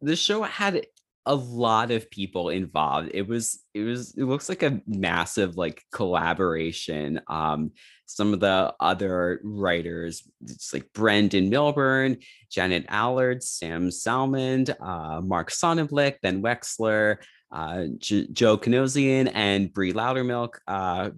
The 0.00 0.14
show 0.14 0.44
had 0.44 0.86
a 1.28 1.34
lot 1.34 1.90
of 1.90 2.10
people 2.10 2.48
involved. 2.48 3.10
It 3.12 3.28
was 3.28 3.60
it 3.74 3.82
was 3.82 4.16
it 4.16 4.24
looks 4.24 4.48
like 4.48 4.62
a 4.62 4.80
massive 4.86 5.58
like 5.58 5.84
collaboration. 5.92 7.20
Um, 7.28 7.72
some 8.06 8.32
of 8.32 8.40
the 8.40 8.74
other 8.80 9.38
writers, 9.44 10.22
it's 10.42 10.72
like 10.72 10.90
Brendan 10.94 11.50
Milburn, 11.50 12.16
Janet 12.50 12.86
Allard, 12.88 13.42
Sam 13.42 13.90
Salmond, 13.90 14.74
uh, 14.80 15.20
Mark 15.20 15.50
Sonnenblick, 15.50 16.14
Ben 16.22 16.42
Wexler, 16.42 17.18
uh, 17.52 17.84
J- 17.98 18.28
Joe 18.32 18.56
Kinosian, 18.56 19.30
and 19.34 19.70
Brie 19.70 19.92
Loudermilk 19.92 20.54
uh, 20.66 21.10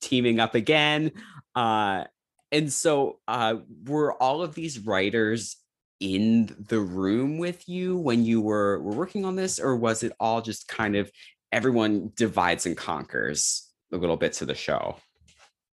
teaming 0.00 0.40
up 0.40 0.54
again. 0.54 1.12
Uh, 1.54 2.04
and 2.50 2.72
so 2.72 3.18
uh, 3.28 3.56
were 3.84 4.14
all 4.14 4.40
of 4.40 4.54
these 4.54 4.78
writers 4.78 5.58
in 6.04 6.54
the 6.68 6.80
room 6.80 7.38
with 7.38 7.66
you 7.66 7.96
when 7.96 8.26
you 8.26 8.38
were 8.42 8.78
were 8.80 8.92
working 8.92 9.24
on 9.24 9.36
this 9.36 9.58
or 9.58 9.74
was 9.74 10.02
it 10.02 10.12
all 10.20 10.42
just 10.42 10.68
kind 10.68 10.96
of 10.96 11.10
everyone 11.50 12.12
divides 12.14 12.66
and 12.66 12.76
conquers 12.76 13.70
the 13.90 13.96
little 13.96 14.16
bits 14.16 14.42
of 14.42 14.48
the 14.48 14.54
show. 14.54 14.96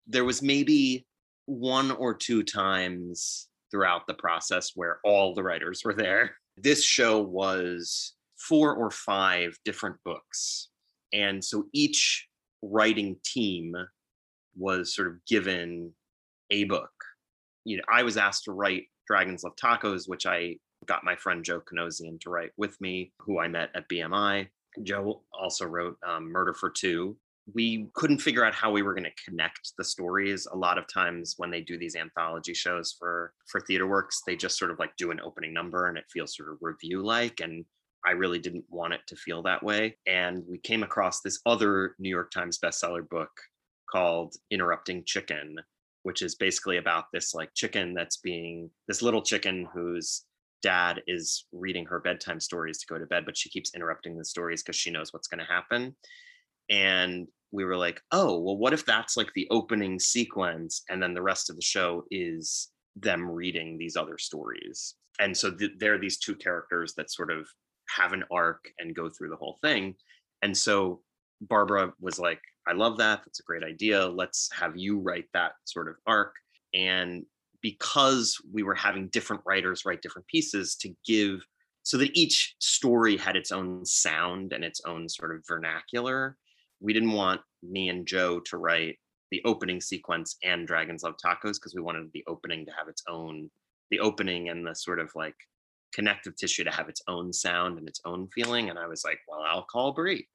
There 0.07 0.23
was 0.23 0.41
maybe 0.41 1.05
one 1.47 1.91
or 1.91 2.13
two 2.13 2.43
times 2.43 3.49
throughout 3.71 4.07
the 4.07 4.13
process 4.13 4.71
where 4.73 4.99
all 5.03 5.33
the 5.33 5.43
writers 5.43 5.81
were 5.83 5.93
there. 5.93 6.35
This 6.55 6.81
show 6.81 7.19
was 7.19 8.13
four 8.37 8.73
or 8.73 8.89
five 8.89 9.57
different 9.65 9.97
books. 10.05 10.69
And 11.11 11.43
so 11.43 11.65
each 11.73 12.27
writing 12.61 13.17
team 13.25 13.75
was 14.55 14.95
sort 14.95 15.09
of 15.09 15.25
given 15.25 15.91
a 16.51 16.63
book. 16.65 16.91
You 17.65 17.77
know, 17.77 17.83
I 17.91 18.03
was 18.03 18.15
asked 18.15 18.45
to 18.45 18.53
write 18.53 18.83
Dragons 19.11 19.43
Love 19.43 19.57
Tacos, 19.57 20.07
which 20.07 20.25
I 20.25 20.55
got 20.85 21.03
my 21.03 21.17
friend 21.17 21.43
Joe 21.43 21.59
Kinosian 21.59 22.17
to 22.21 22.29
write 22.29 22.51
with 22.55 22.79
me, 22.79 23.11
who 23.19 23.41
I 23.41 23.49
met 23.49 23.69
at 23.75 23.89
BMI. 23.89 24.47
Joe 24.83 25.23
also 25.37 25.65
wrote 25.65 25.97
um, 26.07 26.31
Murder 26.31 26.53
for 26.53 26.69
Two. 26.69 27.17
We 27.53 27.89
couldn't 27.93 28.19
figure 28.19 28.45
out 28.45 28.53
how 28.53 28.71
we 28.71 28.83
were 28.83 28.93
going 28.93 29.03
to 29.03 29.23
connect 29.29 29.73
the 29.77 29.83
stories. 29.83 30.47
A 30.49 30.55
lot 30.55 30.77
of 30.77 30.85
times 30.87 31.33
when 31.35 31.51
they 31.51 31.59
do 31.59 31.77
these 31.77 31.97
anthology 31.97 32.53
shows 32.53 32.95
for 32.97 33.33
for 33.47 33.59
theater 33.59 33.85
works, 33.85 34.21
they 34.25 34.37
just 34.37 34.57
sort 34.57 34.71
of 34.71 34.79
like 34.79 34.95
do 34.95 35.11
an 35.11 35.19
opening 35.19 35.53
number 35.53 35.87
and 35.87 35.97
it 35.97 36.05
feels 36.09 36.37
sort 36.37 36.49
of 36.49 36.59
revue 36.61 37.03
like. 37.03 37.41
And 37.41 37.65
I 38.05 38.11
really 38.11 38.39
didn't 38.39 38.63
want 38.69 38.93
it 38.93 39.01
to 39.07 39.17
feel 39.17 39.43
that 39.43 39.61
way. 39.61 39.97
And 40.07 40.45
we 40.49 40.57
came 40.57 40.83
across 40.83 41.19
this 41.19 41.41
other 41.45 41.95
New 41.99 42.09
York 42.09 42.31
Times 42.31 42.59
bestseller 42.63 43.07
book 43.09 43.31
called 43.91 44.35
Interrupting 44.49 45.03
Chicken, 45.05 45.57
which 46.03 46.21
is 46.21 46.35
basically 46.35 46.77
about 46.77 47.05
this 47.13 47.33
like 47.33 47.53
chicken 47.53 47.93
that's 47.93 48.17
being 48.17 48.69
this 48.87 49.01
little 49.01 49.21
chicken 49.21 49.67
whose 49.73 50.23
dad 50.61 51.01
is 51.07 51.45
reading 51.51 51.85
her 51.85 51.99
bedtime 51.99 52.39
stories 52.39 52.79
to 52.79 52.87
go 52.87 52.97
to 52.97 53.05
bed, 53.05 53.25
but 53.25 53.37
she 53.37 53.49
keeps 53.49 53.73
interrupting 53.75 54.17
the 54.17 54.25
stories 54.25 54.61
because 54.61 54.75
she 54.75 54.91
knows 54.91 55.11
what's 55.11 55.27
going 55.27 55.39
to 55.39 55.51
happen. 55.51 55.95
And 56.69 57.27
we 57.51 57.65
were 57.65 57.77
like, 57.77 58.01
oh, 58.11 58.39
well, 58.39 58.57
what 58.57 58.73
if 58.73 58.85
that's 58.85 59.17
like 59.17 59.31
the 59.35 59.47
opening 59.51 59.99
sequence 59.99 60.83
and 60.89 61.01
then 61.01 61.13
the 61.13 61.21
rest 61.21 61.49
of 61.49 61.55
the 61.55 61.61
show 61.61 62.05
is 62.11 62.69
them 62.95 63.29
reading 63.29 63.77
these 63.77 63.95
other 63.95 64.17
stories? 64.17 64.95
And 65.19 65.35
so 65.35 65.51
th- 65.51 65.71
there 65.79 65.93
are 65.93 65.99
these 65.99 66.17
two 66.17 66.35
characters 66.35 66.93
that 66.95 67.11
sort 67.11 67.31
of 67.31 67.47
have 67.89 68.13
an 68.13 68.23
arc 68.31 68.63
and 68.79 68.95
go 68.95 69.09
through 69.09 69.29
the 69.29 69.35
whole 69.35 69.57
thing. 69.61 69.95
And 70.41 70.57
so 70.57 71.01
Barbara 71.41 71.93
was 71.99 72.19
like, 72.19 72.39
I 72.67 72.73
love 72.73 72.97
that. 72.97 73.21
That's 73.25 73.39
a 73.39 73.43
great 73.43 73.63
idea. 73.63 74.07
Let's 74.07 74.49
have 74.53 74.77
you 74.77 74.99
write 74.99 75.25
that 75.33 75.53
sort 75.65 75.87
of 75.87 75.95
arc. 76.05 76.35
And 76.73 77.25
because 77.61 78.37
we 78.51 78.63
were 78.63 78.75
having 78.75 79.07
different 79.09 79.41
writers 79.45 79.85
write 79.85 80.01
different 80.01 80.27
pieces 80.27 80.75
to 80.75 80.93
give 81.05 81.45
so 81.83 81.97
that 81.97 82.15
each 82.15 82.55
story 82.59 83.17
had 83.17 83.35
its 83.35 83.51
own 83.51 83.85
sound 83.85 84.53
and 84.53 84.63
its 84.63 84.81
own 84.85 85.09
sort 85.09 85.35
of 85.35 85.43
vernacular, 85.47 86.37
we 86.79 86.93
didn't 86.93 87.11
want 87.11 87.41
me 87.63 87.89
and 87.89 88.07
Joe 88.07 88.39
to 88.41 88.57
write 88.57 88.97
the 89.31 89.41
opening 89.45 89.79
sequence 89.81 90.37
and 90.43 90.67
Dragons 90.67 91.03
Love 91.03 91.15
Tacos 91.23 91.53
because 91.53 91.73
we 91.75 91.81
wanted 91.81 92.09
the 92.13 92.23
opening 92.27 92.65
to 92.65 92.71
have 92.71 92.87
its 92.87 93.03
own, 93.07 93.49
the 93.89 93.99
opening 93.99 94.49
and 94.49 94.65
the 94.65 94.75
sort 94.75 94.99
of 94.99 95.09
like 95.15 95.35
connective 95.93 96.35
tissue 96.35 96.63
to 96.63 96.71
have 96.71 96.89
its 96.89 97.01
own 97.07 97.31
sound 97.31 97.77
and 97.77 97.87
its 97.87 98.01
own 98.05 98.27
feeling. 98.33 98.69
And 98.69 98.77
I 98.77 98.87
was 98.87 99.03
like, 99.03 99.19
well, 99.27 99.41
I'll 99.41 99.65
call 99.65 99.93
Brie. 99.93 100.27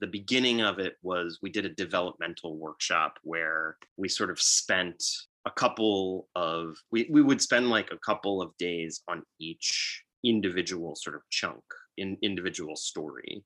The 0.00 0.06
beginning 0.06 0.60
of 0.60 0.78
it 0.78 0.96
was 1.02 1.38
we 1.42 1.50
did 1.50 1.64
a 1.64 1.74
developmental 1.74 2.56
workshop 2.56 3.18
where 3.22 3.76
we 3.96 4.08
sort 4.08 4.30
of 4.30 4.40
spent 4.40 5.02
a 5.46 5.50
couple 5.50 6.28
of 6.34 6.76
we, 6.90 7.08
we 7.10 7.22
would 7.22 7.40
spend 7.40 7.70
like 7.70 7.90
a 7.90 7.98
couple 7.98 8.42
of 8.42 8.56
days 8.58 9.02
on 9.08 9.22
each 9.40 10.02
individual 10.24 10.96
sort 10.96 11.16
of 11.16 11.22
chunk 11.30 11.62
in 11.98 12.16
individual 12.22 12.76
story. 12.76 13.44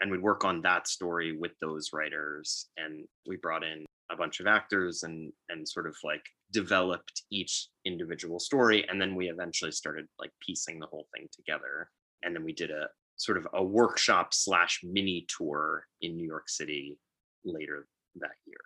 And 0.00 0.10
we'd 0.10 0.22
work 0.22 0.44
on 0.44 0.62
that 0.62 0.88
story 0.88 1.36
with 1.36 1.52
those 1.60 1.90
writers 1.92 2.68
and 2.76 3.04
we 3.26 3.36
brought 3.36 3.62
in 3.62 3.84
a 4.10 4.16
bunch 4.16 4.40
of 4.40 4.46
actors 4.46 5.02
and 5.04 5.32
and 5.48 5.68
sort 5.68 5.86
of 5.86 5.96
like 6.04 6.24
developed 6.52 7.22
each 7.30 7.68
individual 7.84 8.38
story. 8.38 8.86
And 8.88 9.00
then 9.00 9.14
we 9.14 9.28
eventually 9.28 9.72
started 9.72 10.06
like 10.18 10.30
piecing 10.40 10.78
the 10.78 10.86
whole 10.86 11.06
thing 11.14 11.28
together. 11.32 11.88
And 12.22 12.34
then 12.34 12.44
we 12.44 12.52
did 12.52 12.70
a 12.70 12.88
sort 13.16 13.38
of 13.38 13.46
a 13.52 13.62
workshop 13.62 14.34
slash 14.34 14.80
mini 14.82 15.26
tour 15.28 15.86
in 16.00 16.16
new 16.16 16.26
york 16.26 16.48
city 16.48 16.96
later 17.44 17.86
that 18.16 18.32
year 18.46 18.58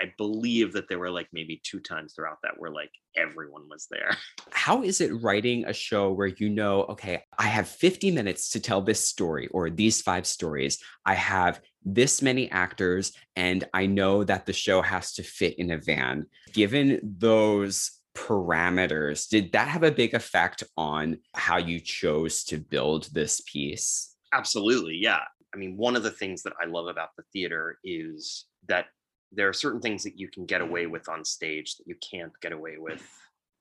I 0.00 0.12
believe 0.16 0.72
that 0.74 0.88
there 0.88 0.98
were 0.98 1.10
like 1.10 1.28
maybe 1.32 1.60
two 1.64 1.80
times 1.80 2.14
throughout 2.14 2.38
that 2.42 2.54
where 2.58 2.70
like 2.70 2.90
everyone 3.16 3.68
was 3.68 3.88
there. 3.90 4.16
How 4.50 4.82
is 4.82 5.00
it 5.00 5.22
writing 5.22 5.64
a 5.64 5.72
show 5.72 6.12
where 6.12 6.28
you 6.28 6.48
know, 6.48 6.82
okay, 6.84 7.24
I 7.38 7.44
have 7.44 7.68
50 7.68 8.12
minutes 8.12 8.50
to 8.50 8.60
tell 8.60 8.80
this 8.80 9.06
story 9.08 9.48
or 9.48 9.70
these 9.70 10.00
five 10.00 10.26
stories. 10.26 10.78
I 11.04 11.14
have 11.14 11.60
this 11.84 12.22
many 12.22 12.50
actors, 12.50 13.12
and 13.34 13.64
I 13.72 13.86
know 13.86 14.22
that 14.24 14.46
the 14.46 14.52
show 14.52 14.82
has 14.82 15.14
to 15.14 15.22
fit 15.22 15.58
in 15.58 15.70
a 15.70 15.78
van. 15.78 16.26
Given 16.52 17.00
those 17.02 17.97
parameters, 18.26 19.28
did 19.28 19.52
that 19.52 19.68
have 19.68 19.82
a 19.82 19.90
big 19.90 20.14
effect 20.14 20.64
on 20.76 21.18
how 21.34 21.56
you 21.56 21.78
chose 21.80 22.44
to 22.44 22.58
build 22.58 23.08
this 23.12 23.40
piece? 23.42 24.16
Absolutely. 24.32 24.96
Yeah. 24.96 25.20
I 25.54 25.56
mean, 25.56 25.76
one 25.76 25.96
of 25.96 26.02
the 26.02 26.10
things 26.10 26.42
that 26.42 26.52
I 26.62 26.66
love 26.66 26.86
about 26.86 27.10
the 27.16 27.22
theater 27.32 27.78
is 27.84 28.46
that 28.68 28.86
there 29.32 29.48
are 29.48 29.54
certain 29.54 29.80
things 29.80 30.02
that 30.04 30.18
you 30.18 30.28
can 30.28 30.46
get 30.46 30.60
away 30.60 30.86
with 30.86 31.08
on 31.08 31.24
stage 31.24 31.76
that 31.76 31.86
you 31.86 31.96
can't 32.10 32.32
get 32.40 32.52
away 32.52 32.76
with 32.78 33.02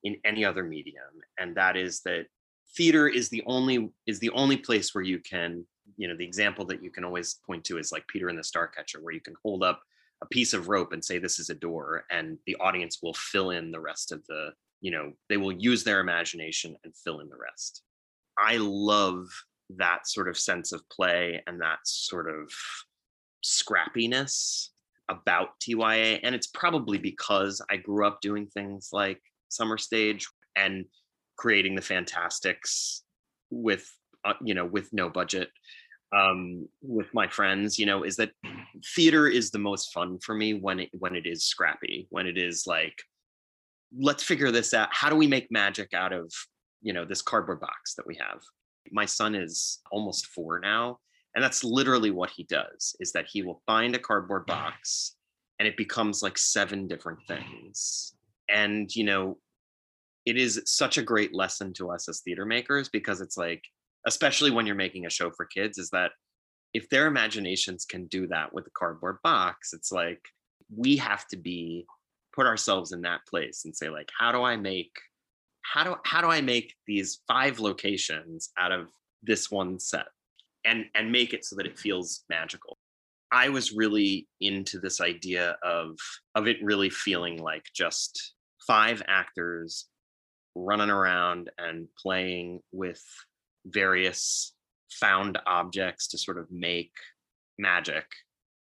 in 0.04 0.18
any 0.24 0.46
other 0.46 0.64
medium 0.64 1.04
and 1.40 1.56
that 1.56 1.76
is 1.76 2.02
that 2.02 2.26
theater 2.76 3.08
is 3.08 3.30
the 3.30 3.44
only 3.46 3.90
is 4.06 4.20
the 4.20 4.30
only 4.30 4.56
place 4.56 4.94
where 4.94 5.04
you 5.04 5.20
can 5.20 5.66
you 5.98 6.08
know 6.08 6.16
the 6.16 6.24
example 6.24 6.66
that 6.66 6.84
you 6.84 6.92
can 6.92 7.04
always 7.04 7.40
point 7.46 7.64
to 7.64 7.78
is 7.78 7.92
like 7.92 8.08
peter 8.08 8.30
and 8.30 8.38
the 8.38 8.44
starcatcher 8.44 9.02
where 9.02 9.14
you 9.14 9.20
can 9.20 9.34
hold 9.44 9.64
up 9.64 9.82
a 10.22 10.26
piece 10.28 10.54
of 10.54 10.68
rope 10.68 10.94
and 10.94 11.04
say 11.04 11.18
this 11.20 11.40
is 11.40 11.50
a 11.50 11.56
door 11.56 12.04
and 12.10 12.38
the 12.46 12.56
audience 12.60 13.00
will 13.02 13.14
fill 13.14 13.52
in 13.52 13.72
the 13.72 13.80
rest 13.80 14.12
of 14.12 14.26
the 14.28 14.50
you 14.82 14.92
know 14.92 15.12
they 15.30 15.38
will 15.38 15.52
use 15.52 15.84
their 15.84 16.00
imagination 16.00 16.76
and 16.84 16.96
fill 16.96 17.20
in 17.20 17.30
the 17.30 17.38
rest 17.38 17.84
i 18.38 18.58
love 18.58 19.28
that 19.70 20.08
sort 20.08 20.30
of 20.30 20.38
sense 20.38 20.72
of 20.72 20.88
play 20.90 21.42
and 21.48 21.62
that 21.62 21.80
sort 21.84 22.30
of 22.30 22.52
scrappiness 23.44 24.70
about 25.10 25.60
TYA. 25.60 26.20
And 26.24 26.36
it's 26.36 26.48
probably 26.48 26.98
because 26.98 27.62
I 27.70 27.78
grew 27.78 28.06
up 28.06 28.22
doing 28.22 28.48
things 28.48 28.90
like 28.92 29.22
Summer 29.50 29.78
Stage 29.78 30.28
and 30.56 30.86
creating 31.38 31.76
the 31.76 31.82
fantasticks 31.82 33.04
with, 33.50 33.90
uh, 34.26 34.34
you 34.44 34.54
know, 34.54 34.66
with 34.66 34.92
no 34.94 35.10
budget 35.10 35.50
um 36.16 36.70
with 36.82 37.14
my 37.14 37.28
friends 37.28 37.78
you 37.78 37.86
know 37.86 38.04
is 38.04 38.16
that 38.16 38.32
theater 38.96 39.28
is 39.28 39.52
the 39.52 39.60
most 39.60 39.94
fun 39.94 40.20
for 40.20 40.36
me 40.36 40.54
when 40.54 40.80
it 40.82 40.90
when 40.94 41.16
it 41.16 41.26
is 41.26 41.46
scrappy 41.46 42.08
when 42.10 42.28
it 42.28 42.38
is 42.38 42.66
like 42.68 42.96
let's 43.98 44.24
figure 44.24 44.52
this 44.52 44.74
out. 44.74 44.90
How 44.92 45.10
do 45.10 45.16
we 45.16 45.28
make 45.28 45.52
magic 45.52 45.94
out 45.94 46.14
of 46.14 46.32
you 46.82 46.94
know 46.94 47.06
this 47.06 47.22
cardboard 47.22 47.60
box 47.60 47.96
that 47.96 48.08
we 48.08 48.16
have? 48.16 48.40
My 48.92 49.06
son 49.06 49.36
is 49.36 49.80
almost 49.92 50.28
4 50.28 50.60
now 50.60 51.00
and 51.36 51.44
that's 51.44 51.64
literally 51.64 52.12
what 52.12 52.32
he 52.32 52.44
does 52.44 52.96
is 53.00 53.12
that 53.12 53.28
he 53.32 53.44
will 53.44 53.62
find 53.66 53.96
a 53.96 54.00
cardboard 54.00 54.46
box 54.46 55.16
and 55.60 55.68
it 55.68 55.78
becomes 55.78 56.22
like 56.22 56.38
seven 56.38 56.88
different 56.88 57.20
things. 57.28 58.16
And 58.50 58.94
you 58.96 59.04
know 59.04 59.38
it 60.26 60.38
is 60.38 60.62
such 60.66 60.98
a 60.98 61.04
great 61.04 61.34
lesson 61.34 61.72
to 61.72 61.90
us 61.90 62.10
as 62.10 62.20
theater 62.20 62.46
makers 62.46 62.90
because 62.90 63.22
it's 63.22 63.38
like 63.38 63.64
especially 64.06 64.52
when 64.52 64.66
you're 64.66 64.76
making 64.76 65.06
a 65.06 65.10
show 65.10 65.32
for 65.32 65.46
kids 65.46 65.78
is 65.78 65.90
that 65.90 66.12
if 66.74 66.90
their 66.90 67.08
imaginations 67.08 67.86
can 67.86 68.06
do 68.08 68.28
that 68.28 68.54
with 68.54 68.68
a 68.68 68.72
cardboard 68.72 69.18
box 69.24 69.74
it's 69.74 69.92
like 69.92 70.22
we 70.76 70.98
have 70.98 71.28
to 71.28 71.38
be 71.38 71.86
put 72.36 72.46
ourselves 72.46 72.92
in 72.92 73.02
that 73.02 73.22
place 73.28 73.64
and 73.66 73.76
say 73.76 73.90
like 73.90 74.10
how 74.18 74.32
do 74.32 74.44
i 74.44 74.56
make 74.56 74.92
how 75.62 75.84
do 75.84 75.96
how 76.06 76.22
do 76.22 76.28
i 76.28 76.42
make 76.42 76.74
these 76.86 77.20
five 77.28 77.60
locations 77.60 78.50
out 78.58 78.72
of 78.72 78.90
this 79.24 79.52
one 79.52 79.80
set? 79.80 80.08
And 80.66 80.86
and 80.96 81.12
make 81.12 81.34
it 81.34 81.46
so 81.46 81.56
that 81.56 81.66
it 81.66 81.80
feels 81.80 82.24
magical. 82.30 82.78
I 83.32 83.50
was 83.50 83.72
really 83.72 84.28
into 84.42 84.80
this 84.80 85.00
idea 85.00 85.58
of 85.64 85.98
of 86.36 86.48
it 86.48 86.58
really 86.62 86.90
feeling 86.90 87.42
like 87.42 87.64
just 87.74 88.34
five 88.66 89.02
actors 89.08 89.86
running 90.56 90.90
around 90.90 91.52
and 91.58 91.88
playing 92.02 92.62
with 92.72 93.02
various 93.66 94.54
found 94.89 95.38
objects 95.46 96.08
to 96.08 96.17
sort 96.17 96.38
of 96.38 96.50
make 96.51 96.94
magic 97.60 98.06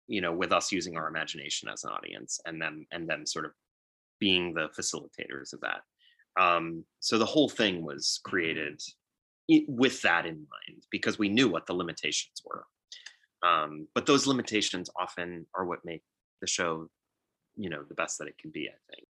you 0.07 0.21
know 0.21 0.33
with 0.33 0.51
us 0.51 0.71
using 0.71 0.95
our 0.97 1.07
imagination 1.07 1.69
as 1.69 1.83
an 1.83 1.91
audience 1.91 2.39
and 2.45 2.61
them 2.61 2.85
and 2.91 3.07
them 3.07 3.25
sort 3.25 3.45
of 3.45 3.51
being 4.19 4.53
the 4.53 4.69
facilitators 4.77 5.53
of 5.53 5.61
that. 5.61 5.81
Um 6.39 6.85
so 6.99 7.17
the 7.17 7.25
whole 7.25 7.49
thing 7.49 7.83
was 7.83 8.19
created 8.23 8.81
with 9.67 10.01
that 10.01 10.25
in 10.25 10.35
mind 10.35 10.83
because 10.89 11.19
we 11.19 11.29
knew 11.29 11.49
what 11.49 11.65
the 11.65 11.73
limitations 11.73 12.41
were. 12.45 12.65
Um, 13.45 13.89
but 13.93 14.05
those 14.05 14.25
limitations 14.25 14.89
often 14.97 15.45
are 15.53 15.65
what 15.65 15.83
make 15.83 16.03
the 16.39 16.47
show 16.47 16.87
you 17.55 17.69
know 17.69 17.83
the 17.87 17.93
best 17.95 18.17
that 18.17 18.27
it 18.27 18.37
can 18.37 18.51
be 18.51 18.67
i 18.67 18.77
think. 18.93 19.07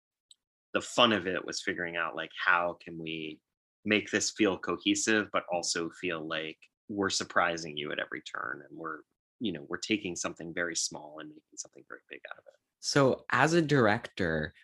The 0.75 0.81
fun 0.81 1.13
of 1.13 1.27
it 1.27 1.45
was 1.45 1.63
figuring 1.63 1.97
out 1.97 2.17
like 2.17 2.31
how 2.45 2.79
can 2.83 2.99
we 2.99 3.41
make 3.85 4.11
this 4.11 4.31
feel 4.31 4.57
cohesive 4.59 5.29
but 5.33 5.45
also 5.53 5.91
feel 6.01 6.27
like 6.27 6.59
we're 6.93 7.11
surprising 7.11 7.77
you 7.77 7.91
at 7.93 7.99
every 7.99 8.23
turn 8.23 8.63
and 8.69 8.79
we're 8.79 8.99
you 9.41 9.53
know 9.53 9.65
we're 9.69 9.79
taking 9.79 10.15
something 10.15 10.53
very 10.55 10.77
small 10.77 11.17
and 11.21 11.29
making 11.29 11.57
something 11.57 11.85
very 11.89 12.01
big 12.09 12.21
out 12.31 12.39
of 12.39 12.45
it. 12.47 12.59
So 12.81 13.25
as 13.31 13.55
a 13.55 13.63
director 13.63 14.55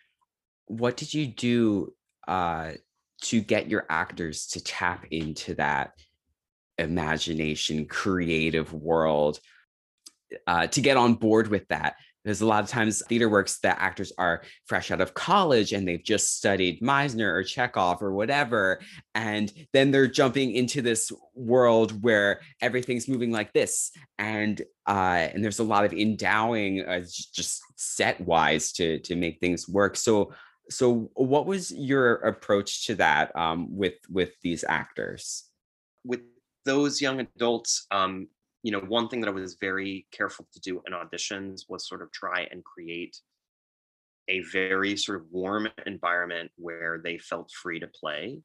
what 0.67 0.97
did 0.97 1.13
you 1.13 1.25
do 1.25 1.93
uh, 2.27 2.73
to 3.21 3.41
get 3.41 3.69
your 3.69 3.85
actors 3.89 4.45
to 4.47 4.63
tap 4.63 5.05
into 5.09 5.55
that 5.55 5.93
imagination 6.77 7.85
creative 7.85 8.71
world 8.71 9.39
uh, 10.47 10.67
to 10.67 10.79
get 10.79 10.95
on 10.95 11.15
board 11.15 11.47
with 11.47 11.67
that 11.69 11.95
because 12.23 12.41
a 12.41 12.45
lot 12.45 12.63
of 12.63 12.69
times 12.69 13.01
theater 13.07 13.29
works 13.29 13.59
that 13.59 13.77
actors 13.79 14.11
are 14.17 14.43
fresh 14.65 14.91
out 14.91 15.01
of 15.01 15.13
college 15.13 15.73
and 15.73 15.87
they've 15.87 16.03
just 16.03 16.37
studied 16.37 16.81
Meisner 16.81 17.33
or 17.33 17.43
Chekhov 17.43 18.01
or 18.01 18.13
whatever. 18.13 18.81
And 19.15 19.51
then 19.73 19.91
they're 19.91 20.07
jumping 20.07 20.53
into 20.53 20.81
this 20.81 21.11
world 21.33 22.03
where 22.03 22.41
everything's 22.61 23.07
moving 23.07 23.31
like 23.31 23.53
this. 23.53 23.91
And 24.17 24.61
uh, 24.87 25.29
and 25.33 25.43
there's 25.43 25.59
a 25.59 25.63
lot 25.63 25.85
of 25.85 25.93
endowing 25.93 26.81
uh, 26.81 27.01
just 27.33 27.61
set 27.75 28.19
wise 28.21 28.71
to 28.73 28.99
to 28.99 29.15
make 29.15 29.39
things 29.39 29.67
work. 29.67 29.95
So 29.95 30.33
so 30.69 31.09
what 31.15 31.45
was 31.45 31.71
your 31.71 32.15
approach 32.15 32.85
to 32.87 32.95
that 32.95 33.35
um, 33.35 33.75
with 33.75 33.95
with 34.09 34.31
these 34.41 34.63
actors? 34.67 35.45
With 36.05 36.21
those 36.65 37.01
young 37.01 37.19
adults, 37.19 37.85
um, 37.91 38.27
you 38.63 38.71
know, 38.71 38.79
one 38.79 39.07
thing 39.07 39.21
that 39.21 39.29
I 39.29 39.33
was 39.33 39.57
very 39.59 40.05
careful 40.11 40.47
to 40.53 40.59
do 40.59 40.81
in 40.85 40.93
auditions 40.93 41.61
was 41.69 41.87
sort 41.87 42.01
of 42.01 42.11
try 42.11 42.47
and 42.51 42.63
create 42.63 43.17
a 44.27 44.41
very 44.51 44.95
sort 44.95 45.21
of 45.21 45.27
warm 45.31 45.67
environment 45.85 46.51
where 46.57 47.01
they 47.03 47.17
felt 47.17 47.51
free 47.51 47.79
to 47.79 47.87
play 47.87 48.39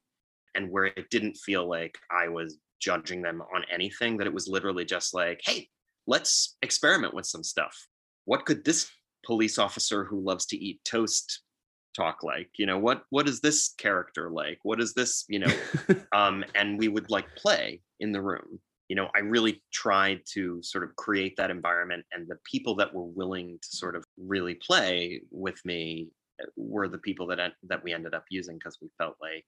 and 0.55 0.71
where 0.71 0.85
it 0.85 1.09
didn't 1.11 1.37
feel 1.37 1.69
like 1.69 1.97
I 2.09 2.29
was 2.29 2.57
judging 2.81 3.21
them 3.21 3.41
on 3.53 3.63
anything, 3.71 4.17
that 4.17 4.27
it 4.27 4.33
was 4.33 4.47
literally 4.47 4.85
just 4.85 5.13
like, 5.13 5.41
hey, 5.43 5.67
let's 6.07 6.55
experiment 6.61 7.13
with 7.13 7.25
some 7.25 7.43
stuff. 7.43 7.75
What 8.25 8.45
could 8.45 8.63
this 8.63 8.89
police 9.25 9.57
officer 9.57 10.05
who 10.05 10.21
loves 10.21 10.45
to 10.47 10.57
eat 10.57 10.79
toast 10.85 11.41
talk 11.95 12.23
like? 12.23 12.49
You 12.57 12.65
know 12.65 12.79
what 12.79 13.03
what 13.09 13.27
is 13.27 13.41
this 13.41 13.73
character 13.77 14.29
like? 14.29 14.59
What 14.63 14.81
is 14.81 14.93
this 14.93 15.25
you 15.27 15.39
know 15.39 15.53
um 16.13 16.43
and 16.55 16.79
we 16.79 16.87
would 16.87 17.09
like 17.11 17.35
play 17.35 17.81
in 17.99 18.11
the 18.11 18.21
room 18.21 18.59
you 18.87 18.95
know, 18.95 19.09
I 19.15 19.19
really 19.19 19.63
tried 19.73 20.21
to 20.33 20.61
sort 20.61 20.83
of 20.83 20.95
create 20.95 21.35
that 21.37 21.51
environment, 21.51 22.05
and 22.11 22.27
the 22.27 22.37
people 22.43 22.75
that 22.75 22.93
were 22.93 23.05
willing 23.05 23.59
to 23.61 23.77
sort 23.77 23.95
of 23.95 24.05
really 24.17 24.55
play 24.55 25.21
with 25.31 25.59
me 25.65 26.09
uh, 26.41 26.45
were 26.55 26.87
the 26.87 26.99
people 26.99 27.27
that 27.27 27.53
that 27.63 27.83
we 27.83 27.93
ended 27.93 28.13
up 28.13 28.25
using 28.29 28.57
because 28.57 28.77
we 28.81 28.89
felt 28.97 29.15
like 29.21 29.45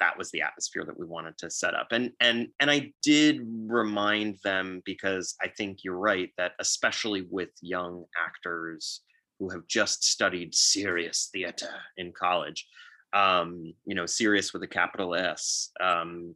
that 0.00 0.16
was 0.16 0.30
the 0.30 0.42
atmosphere 0.42 0.84
that 0.84 0.98
we 0.98 1.06
wanted 1.06 1.36
to 1.38 1.50
set 1.50 1.74
up. 1.74 1.88
And 1.90 2.12
and 2.20 2.48
and 2.60 2.70
i 2.70 2.92
did 3.02 3.40
remind 3.66 4.38
them 4.44 4.82
because 4.84 5.34
i 5.42 5.48
think 5.48 5.84
you're 5.84 5.98
right 5.98 6.30
that 6.38 6.52
especially 6.60 7.26
with 7.30 7.50
young 7.60 8.04
actors 8.16 9.02
who 9.38 9.48
have 9.50 9.66
just 9.68 10.04
studied 10.04 10.54
serious 10.54 11.28
theater 11.32 11.70
in 11.96 12.12
college 12.12 12.66
um 13.12 13.72
you 13.86 13.94
know 13.94 14.06
serious 14.06 14.52
with 14.52 14.62
a 14.62 14.66
capital 14.66 15.14
s 15.14 15.70
um 15.80 16.34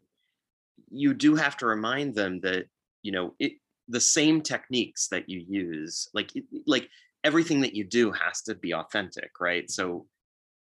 you 0.91 1.15
do 1.15 1.35
have 1.37 1.57
to 1.59 1.67
remind 1.67 2.15
them 2.15 2.41
that 2.41 2.67
you 3.03 3.13
know 3.13 3.35
it 3.39 3.53
the 3.89 4.01
same 4.01 4.41
techniques 4.41 5.09
that 5.09 5.29
you 5.29 5.45
use 5.47 6.09
like 6.15 6.31
like 6.67 6.89
everything 7.25 7.61
that 7.61 7.75
you 7.75 7.85
do 7.85 8.13
has 8.13 8.43
to 8.43 8.55
be 8.55 8.75
authentic 8.75 9.31
right? 9.41 9.71
So 9.71 10.07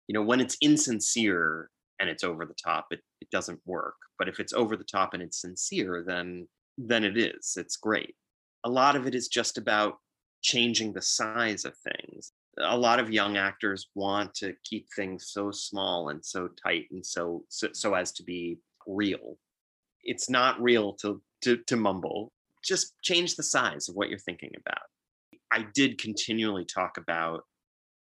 you 0.07 0.13
know 0.13 0.23
when 0.23 0.39
it's 0.39 0.57
insincere 0.61 1.69
and 1.99 2.09
it's 2.09 2.23
over 2.23 2.45
the 2.45 2.55
top 2.55 2.87
it, 2.91 3.01
it 3.21 3.29
doesn't 3.29 3.59
work. 3.65 3.95
But 4.17 4.29
if 4.29 4.39
it's 4.39 4.53
over 4.53 4.75
the 4.75 4.83
top 4.83 5.13
and 5.13 5.23
it's 5.23 5.41
sincere 5.41 6.03
then 6.05 6.47
then 6.77 7.03
it 7.03 7.17
is. 7.17 7.55
It's 7.57 7.75
great. 7.75 8.15
A 8.63 8.69
lot 8.69 8.95
of 8.95 9.05
it 9.05 9.13
is 9.13 9.27
just 9.27 9.57
about 9.57 9.97
changing 10.41 10.93
the 10.93 11.01
size 11.01 11.65
of 11.65 11.73
things. 11.77 12.31
A 12.61 12.77
lot 12.77 12.99
of 12.99 13.11
young 13.11 13.37
actors 13.37 13.87
want 13.95 14.33
to 14.35 14.53
keep 14.63 14.87
things 14.95 15.27
so 15.29 15.51
small 15.51 16.09
and 16.09 16.25
so 16.25 16.49
tight 16.61 16.85
and 16.91 17.05
so 17.05 17.43
so, 17.49 17.69
so 17.73 17.93
as 17.93 18.11
to 18.13 18.23
be 18.23 18.59
real 18.87 19.37
it's 20.09 20.29
not 20.29 20.59
real 20.61 20.93
to, 20.93 21.21
to, 21.41 21.57
to 21.67 21.75
mumble. 21.75 22.31
Just 22.65 22.99
change 23.03 23.35
the 23.35 23.43
size 23.43 23.87
of 23.87 23.95
what 23.95 24.09
you're 24.09 24.17
thinking 24.17 24.51
about. 24.57 24.81
I 25.51 25.65
did 25.75 26.01
continually 26.01 26.65
talk 26.65 26.97
about 26.97 27.43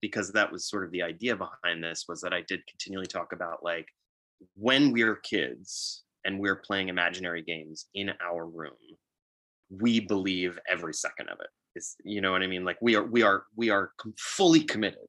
because 0.02 0.30
that 0.32 0.52
was 0.52 0.68
sort 0.68 0.84
of 0.84 0.90
the 0.90 1.02
idea 1.02 1.36
behind 1.36 1.82
this 1.82 2.04
was 2.06 2.20
that 2.20 2.34
I 2.34 2.42
did 2.46 2.60
continually 2.66 3.06
talk 3.06 3.32
about 3.32 3.64
like 3.64 3.88
when 4.56 4.92
we're 4.92 5.16
kids 5.16 6.04
and 6.26 6.38
we're 6.38 6.56
playing 6.56 6.88
imaginary 6.88 7.42
games 7.42 7.86
in 7.94 8.10
our 8.22 8.46
room, 8.46 8.72
we 9.70 10.00
believe 10.00 10.58
every 10.68 10.92
second 10.92 11.30
of 11.30 11.40
it. 11.40 11.48
Is 11.74 11.96
you 12.04 12.20
know 12.20 12.32
what 12.32 12.42
I 12.42 12.46
mean? 12.46 12.64
Like 12.64 12.78
we 12.82 12.94
are 12.94 13.04
we 13.04 13.22
are 13.22 13.44
we 13.56 13.70
are 13.70 13.92
fully 14.18 14.60
committed 14.60 15.08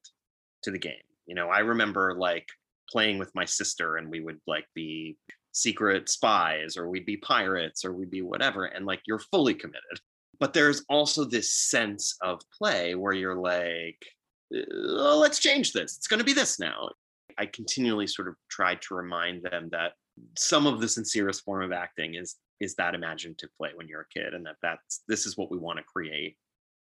to 0.63 0.71
the 0.71 0.80
game. 0.80 0.95
You 1.26 1.36
know, 1.36 1.50
I 1.50 1.60
remember 1.60 2.15
like 2.17 2.47
playing 2.89 3.17
with 3.17 3.36
my 3.36 3.45
sister 3.45 3.97
and 3.97 4.10
we 4.10 4.21
would 4.21 4.39
like 4.47 4.65
be 4.73 5.17
secret 5.57 6.09
spies 6.09 6.77
or 6.77 6.89
we'd 6.89 7.05
be 7.05 7.17
pirates 7.17 7.83
or 7.83 7.93
we'd 7.93 8.11
be 8.11 8.21
whatever 8.21 8.65
and 8.65 8.85
like 8.85 9.01
you're 9.05 9.19
fully 9.19 9.53
committed. 9.53 9.99
But 10.39 10.53
there's 10.53 10.83
also 10.87 11.23
this 11.23 11.51
sense 11.51 12.15
of 12.21 12.41
play 12.57 12.95
where 12.95 13.13
you're 13.13 13.35
like 13.35 14.05
oh, 14.53 15.17
let's 15.19 15.39
change 15.39 15.73
this. 15.73 15.97
It's 15.97 16.07
going 16.07 16.19
to 16.19 16.25
be 16.25 16.33
this 16.33 16.59
now. 16.59 16.89
I 17.37 17.45
continually 17.45 18.07
sort 18.07 18.27
of 18.27 18.35
tried 18.49 18.81
to 18.83 18.95
remind 18.95 19.43
them 19.43 19.69
that 19.71 19.93
some 20.37 20.65
of 20.65 20.79
the 20.79 20.87
sincerest 20.87 21.43
form 21.43 21.63
of 21.63 21.71
acting 21.71 22.15
is 22.15 22.35
is 22.59 22.73
that 22.75 22.95
imaginative 22.95 23.49
play 23.55 23.69
when 23.75 23.87
you're 23.87 24.01
a 24.01 24.19
kid 24.19 24.33
and 24.33 24.43
that 24.45 24.55
that's 24.63 25.03
this 25.07 25.27
is 25.27 25.37
what 25.37 25.51
we 25.51 25.59
want 25.59 25.77
to 25.77 25.83
create 25.83 26.35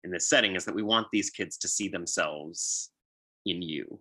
in 0.02 0.10
this 0.10 0.28
setting 0.28 0.56
is 0.56 0.66
that 0.66 0.74
we 0.74 0.82
want 0.82 1.06
these 1.10 1.30
kids 1.30 1.56
to 1.56 1.68
see 1.68 1.88
themselves 1.88 2.90
in 3.46 3.62
you 3.62 3.98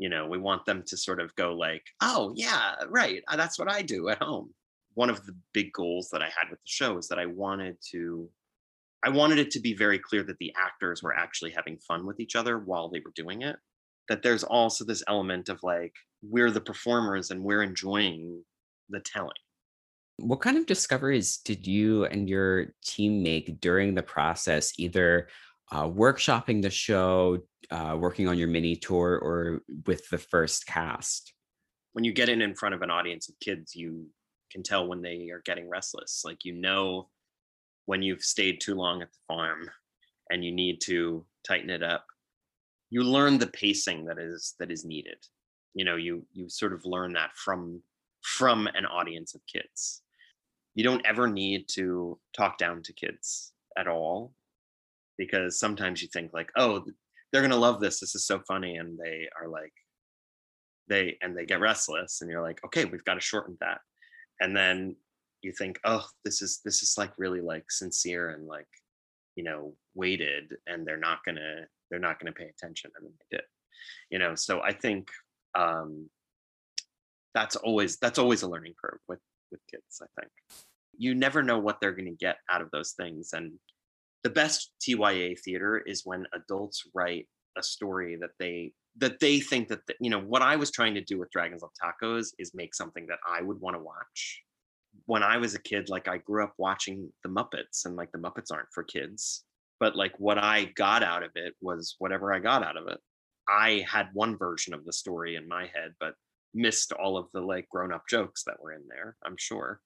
you 0.00 0.08
know 0.08 0.26
we 0.26 0.38
want 0.38 0.64
them 0.64 0.82
to 0.86 0.96
sort 0.96 1.20
of 1.20 1.34
go 1.36 1.52
like 1.52 1.84
oh 2.00 2.32
yeah 2.34 2.74
right 2.88 3.22
uh, 3.28 3.36
that's 3.36 3.58
what 3.58 3.70
i 3.70 3.82
do 3.82 4.08
at 4.08 4.22
home. 4.22 4.52
One 4.94 5.10
of 5.10 5.24
the 5.24 5.36
big 5.54 5.72
goals 5.72 6.08
that 6.10 6.22
i 6.22 6.26
had 6.26 6.50
with 6.50 6.58
the 6.58 6.66
show 6.66 6.98
is 6.98 7.06
that 7.08 7.18
i 7.18 7.26
wanted 7.26 7.76
to 7.92 8.28
i 9.04 9.08
wanted 9.08 9.38
it 9.38 9.50
to 9.52 9.60
be 9.60 9.72
very 9.72 9.98
clear 9.98 10.24
that 10.24 10.38
the 10.38 10.52
actors 10.58 11.02
were 11.02 11.14
actually 11.14 11.52
having 11.52 11.78
fun 11.78 12.04
with 12.06 12.18
each 12.18 12.34
other 12.34 12.58
while 12.58 12.88
they 12.88 13.00
were 13.04 13.12
doing 13.14 13.42
it 13.42 13.56
that 14.10 14.22
there's 14.22 14.42
also 14.42 14.84
this 14.84 15.04
element 15.06 15.48
of 15.48 15.62
like 15.62 15.94
we're 16.20 16.50
the 16.50 16.60
performers 16.60 17.30
and 17.30 17.42
we're 17.42 17.62
enjoying 17.62 18.42
the 18.90 19.00
telling. 19.00 19.30
What 20.18 20.40
kind 20.40 20.58
of 20.58 20.66
discoveries 20.66 21.38
did 21.38 21.66
you 21.66 22.04
and 22.06 22.28
your 22.28 22.74
team 22.84 23.22
make 23.22 23.60
during 23.60 23.94
the 23.94 24.02
process 24.02 24.72
either 24.78 25.28
uh, 25.72 25.88
workshopping 25.88 26.62
the 26.62 26.70
show, 26.70 27.38
uh, 27.70 27.96
working 27.98 28.28
on 28.28 28.38
your 28.38 28.48
mini 28.48 28.76
tour, 28.76 29.18
or 29.18 29.62
with 29.86 30.08
the 30.08 30.18
first 30.18 30.66
cast? 30.66 31.32
When 31.92 32.04
you 32.04 32.12
get 32.12 32.28
in 32.28 32.42
in 32.42 32.54
front 32.54 32.74
of 32.74 32.82
an 32.82 32.90
audience 32.90 33.28
of 33.28 33.38
kids, 33.40 33.74
you 33.74 34.06
can 34.50 34.62
tell 34.62 34.86
when 34.86 35.02
they 35.02 35.30
are 35.30 35.42
getting 35.44 35.68
restless. 35.68 36.22
Like 36.24 36.44
you 36.44 36.54
know 36.54 37.08
when 37.86 38.02
you've 38.02 38.22
stayed 38.22 38.60
too 38.60 38.74
long 38.74 39.02
at 39.02 39.10
the 39.10 39.18
farm 39.26 39.68
and 40.30 40.44
you 40.44 40.52
need 40.52 40.80
to 40.82 41.24
tighten 41.46 41.70
it 41.70 41.82
up. 41.82 42.06
You 42.90 43.02
learn 43.02 43.38
the 43.38 43.46
pacing 43.46 44.04
that 44.06 44.18
is 44.18 44.54
that 44.58 44.70
is 44.70 44.84
needed. 44.84 45.18
You 45.74 45.84
know, 45.84 45.96
you 45.96 46.26
you 46.32 46.48
sort 46.48 46.72
of 46.72 46.84
learn 46.84 47.12
that 47.14 47.30
from 47.36 47.82
from 48.22 48.66
an 48.68 48.86
audience 48.86 49.34
of 49.34 49.40
kids. 49.46 50.02
You 50.74 50.84
don't 50.84 51.04
ever 51.06 51.26
need 51.26 51.68
to 51.70 52.18
talk 52.36 52.58
down 52.58 52.82
to 52.82 52.92
kids 52.92 53.52
at 53.76 53.88
all 53.88 54.34
because 55.20 55.60
sometimes 55.60 56.00
you 56.00 56.08
think 56.08 56.32
like 56.32 56.50
oh 56.56 56.82
they're 57.30 57.46
to 57.46 57.54
love 57.54 57.78
this 57.78 58.00
this 58.00 58.14
is 58.14 58.24
so 58.24 58.40
funny 58.48 58.76
and 58.76 58.98
they 58.98 59.28
are 59.38 59.48
like 59.48 59.74
they 60.88 61.18
and 61.20 61.36
they 61.36 61.44
get 61.44 61.60
restless 61.60 62.22
and 62.22 62.30
you're 62.30 62.40
like 62.40 62.58
okay 62.64 62.86
we've 62.86 63.04
got 63.04 63.14
to 63.14 63.20
shorten 63.20 63.56
that. 63.60 63.80
And 64.40 64.56
then 64.56 64.96
you 65.42 65.52
think 65.52 65.78
oh 65.84 66.06
this 66.24 66.40
is 66.40 66.60
this 66.64 66.82
is 66.82 66.94
like 66.96 67.12
really 67.18 67.42
like 67.42 67.70
sincere 67.70 68.30
and 68.30 68.46
like 68.46 68.66
you 69.36 69.44
know 69.44 69.74
weighted 69.94 70.56
and 70.66 70.86
they're 70.86 70.96
not 70.96 71.18
gonna 71.26 71.66
they're 71.90 72.00
not 72.00 72.18
gonna 72.18 72.32
pay 72.32 72.48
attention 72.48 72.90
and 72.96 73.06
then 73.06 73.12
they 73.18 73.36
did 73.36 73.46
you 74.10 74.18
know 74.18 74.34
so 74.34 74.60
i 74.60 74.72
think 74.72 75.08
um 75.54 76.08
that's 77.34 77.56
always 77.56 77.96
that's 77.98 78.18
always 78.18 78.42
a 78.42 78.48
learning 78.48 78.74
curve 78.82 79.00
with 79.08 79.20
with 79.50 79.60
kids 79.70 80.02
i 80.02 80.20
think. 80.20 80.32
You 80.98 81.14
never 81.14 81.42
know 81.42 81.58
what 81.58 81.78
they're 81.80 81.94
going 81.94 82.12
to 82.12 82.24
get 82.26 82.36
out 82.50 82.60
of 82.60 82.70
those 82.72 82.92
things 82.92 83.30
and 83.32 83.52
the 84.22 84.30
best 84.30 84.72
TYA 84.80 85.36
theater 85.36 85.78
is 85.78 86.02
when 86.04 86.26
adults 86.34 86.84
write 86.94 87.26
a 87.56 87.62
story 87.62 88.16
that 88.20 88.30
they 88.38 88.72
that 88.98 89.20
they 89.20 89.38
think 89.40 89.68
that 89.68 89.86
the, 89.86 89.94
you 90.00 90.10
know 90.10 90.20
what 90.20 90.42
I 90.42 90.56
was 90.56 90.70
trying 90.70 90.94
to 90.94 91.00
do 91.00 91.18
with 91.18 91.30
Dragons 91.30 91.62
Love 91.62 91.70
Tacos 91.80 92.28
is 92.38 92.52
make 92.54 92.74
something 92.74 93.06
that 93.06 93.18
I 93.26 93.42
would 93.42 93.60
want 93.60 93.76
to 93.76 93.82
watch. 93.82 94.42
When 95.06 95.22
I 95.22 95.36
was 95.36 95.54
a 95.54 95.62
kid, 95.62 95.88
like 95.88 96.08
I 96.08 96.18
grew 96.18 96.44
up 96.44 96.54
watching 96.58 97.10
the 97.22 97.30
Muppets, 97.30 97.84
and 97.84 97.96
like 97.96 98.10
the 98.12 98.18
Muppets 98.18 98.52
aren't 98.52 98.72
for 98.72 98.82
kids, 98.82 99.44
but 99.78 99.96
like 99.96 100.12
what 100.18 100.38
I 100.38 100.64
got 100.76 101.02
out 101.02 101.22
of 101.22 101.30
it 101.36 101.54
was 101.60 101.94
whatever 101.98 102.32
I 102.32 102.40
got 102.40 102.64
out 102.64 102.76
of 102.76 102.88
it. 102.88 102.98
I 103.48 103.84
had 103.88 104.08
one 104.12 104.36
version 104.36 104.74
of 104.74 104.84
the 104.84 104.92
story 104.92 105.36
in 105.36 105.48
my 105.48 105.62
head, 105.62 105.94
but 105.98 106.14
missed 106.52 106.92
all 106.92 107.16
of 107.16 107.26
the 107.32 107.40
like 107.40 107.68
grown 107.68 107.92
up 107.92 108.02
jokes 108.08 108.42
that 108.44 108.60
were 108.60 108.72
in 108.72 108.82
there. 108.88 109.16
I'm 109.24 109.36
sure 109.38 109.80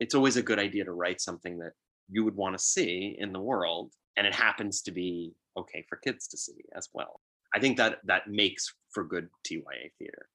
it's 0.00 0.14
always 0.14 0.36
a 0.36 0.42
good 0.42 0.58
idea 0.58 0.84
to 0.84 0.92
write 0.92 1.20
something 1.20 1.58
that 1.58 1.72
you 2.10 2.24
would 2.24 2.36
want 2.36 2.56
to 2.56 2.64
see 2.64 3.16
in 3.18 3.32
the 3.32 3.40
world 3.40 3.92
and 4.16 4.26
it 4.26 4.34
happens 4.34 4.82
to 4.82 4.90
be 4.90 5.32
okay 5.56 5.84
for 5.88 5.96
kids 5.96 6.28
to 6.28 6.36
see 6.36 6.64
as 6.76 6.88
well. 6.92 7.20
I 7.54 7.58
think 7.58 7.76
that 7.78 7.98
that 8.04 8.28
makes 8.28 8.72
for 8.90 9.04
good 9.04 9.28
TYA 9.44 9.90
theater. 9.98 10.28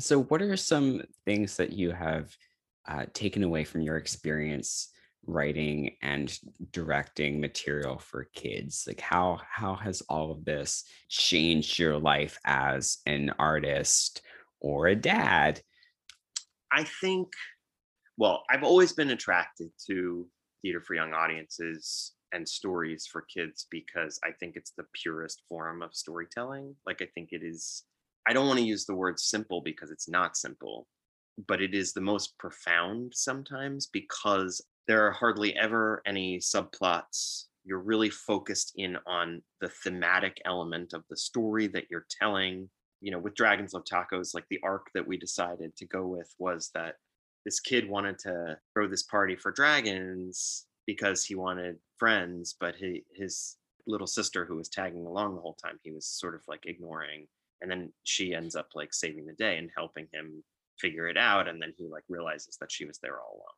So, 0.00 0.22
what 0.24 0.42
are 0.42 0.56
some 0.56 1.02
things 1.24 1.56
that 1.56 1.72
you 1.72 1.92
have 1.92 2.34
uh, 2.88 3.06
taken 3.12 3.42
away 3.42 3.64
from 3.64 3.80
your 3.80 3.96
experience 3.96 4.90
writing 5.26 5.96
and 6.02 6.38
directing 6.72 7.40
material 7.40 7.98
for 7.98 8.28
kids? 8.34 8.84
Like, 8.86 9.00
how 9.00 9.40
how 9.48 9.74
has 9.74 10.02
all 10.02 10.32
of 10.32 10.44
this 10.44 10.84
changed 11.08 11.78
your 11.78 11.98
life 11.98 12.38
as 12.44 12.98
an 13.06 13.32
artist 13.38 14.22
or 14.60 14.88
a 14.88 14.96
dad? 14.96 15.60
I 16.72 16.84
think, 16.84 17.28
well, 18.18 18.42
I've 18.50 18.64
always 18.64 18.92
been 18.92 19.10
attracted 19.10 19.70
to 19.86 20.28
theater 20.62 20.80
for 20.80 20.94
young 20.94 21.12
audiences 21.12 22.12
and 22.32 22.48
stories 22.48 23.06
for 23.10 23.22
kids 23.22 23.66
because 23.70 24.18
I 24.24 24.32
think 24.32 24.56
it's 24.56 24.72
the 24.76 24.86
purest 25.00 25.42
form 25.48 25.82
of 25.82 25.94
storytelling. 25.94 26.74
Like, 26.86 27.02
I 27.02 27.06
think 27.14 27.28
it 27.32 27.42
is, 27.42 27.84
I 28.28 28.32
don't 28.32 28.46
want 28.46 28.58
to 28.58 28.64
use 28.64 28.84
the 28.84 28.94
word 28.94 29.18
simple 29.18 29.60
because 29.60 29.90
it's 29.90 30.08
not 30.08 30.36
simple, 30.36 30.86
but 31.48 31.62
it 31.62 31.74
is 31.74 31.92
the 31.92 32.00
most 32.00 32.36
profound 32.38 33.12
sometimes 33.14 33.88
because 33.92 34.64
there 34.88 35.06
are 35.06 35.12
hardly 35.12 35.56
ever 35.56 36.02
any 36.06 36.38
subplots. 36.38 37.44
You're 37.64 37.80
really 37.80 38.10
focused 38.10 38.72
in 38.76 38.96
on 39.06 39.42
the 39.60 39.68
thematic 39.68 40.40
element 40.44 40.92
of 40.92 41.02
the 41.10 41.16
story 41.16 41.66
that 41.68 41.84
you're 41.90 42.06
telling. 42.20 42.68
You 43.00 43.12
know, 43.12 43.18
with 43.18 43.34
Dragons 43.34 43.72
Love 43.72 43.84
Tacos, 43.84 44.34
like 44.34 44.46
the 44.50 44.60
arc 44.62 44.86
that 44.94 45.06
we 45.06 45.16
decided 45.16 45.76
to 45.76 45.86
go 45.86 46.06
with 46.06 46.32
was 46.38 46.70
that 46.74 46.94
this 47.46 47.60
kid 47.60 47.88
wanted 47.88 48.18
to 48.18 48.58
throw 48.74 48.88
this 48.88 49.04
party 49.04 49.36
for 49.36 49.52
dragons 49.52 50.66
because 50.84 51.24
he 51.24 51.36
wanted 51.36 51.76
friends, 51.96 52.56
but 52.58 52.74
he, 52.74 53.04
his 53.14 53.56
little 53.86 54.06
sister 54.06 54.44
who 54.44 54.56
was 54.56 54.68
tagging 54.68 55.06
along 55.06 55.36
the 55.36 55.40
whole 55.40 55.56
time, 55.64 55.78
he 55.84 55.92
was 55.92 56.06
sort 56.06 56.34
of 56.34 56.42
like 56.48 56.66
ignoring. 56.66 57.28
And 57.62 57.70
then 57.70 57.92
she 58.02 58.34
ends 58.34 58.56
up 58.56 58.66
like 58.74 58.92
saving 58.92 59.26
the 59.26 59.32
day 59.32 59.58
and 59.58 59.70
helping 59.76 60.08
him 60.12 60.42
figure 60.80 61.06
it 61.06 61.16
out. 61.16 61.46
And 61.46 61.62
then 61.62 61.72
he 61.78 61.86
like 61.86 62.02
realizes 62.08 62.56
that 62.60 62.72
she 62.72 62.84
was 62.84 62.98
there 62.98 63.20
all 63.20 63.36
along, 63.36 63.54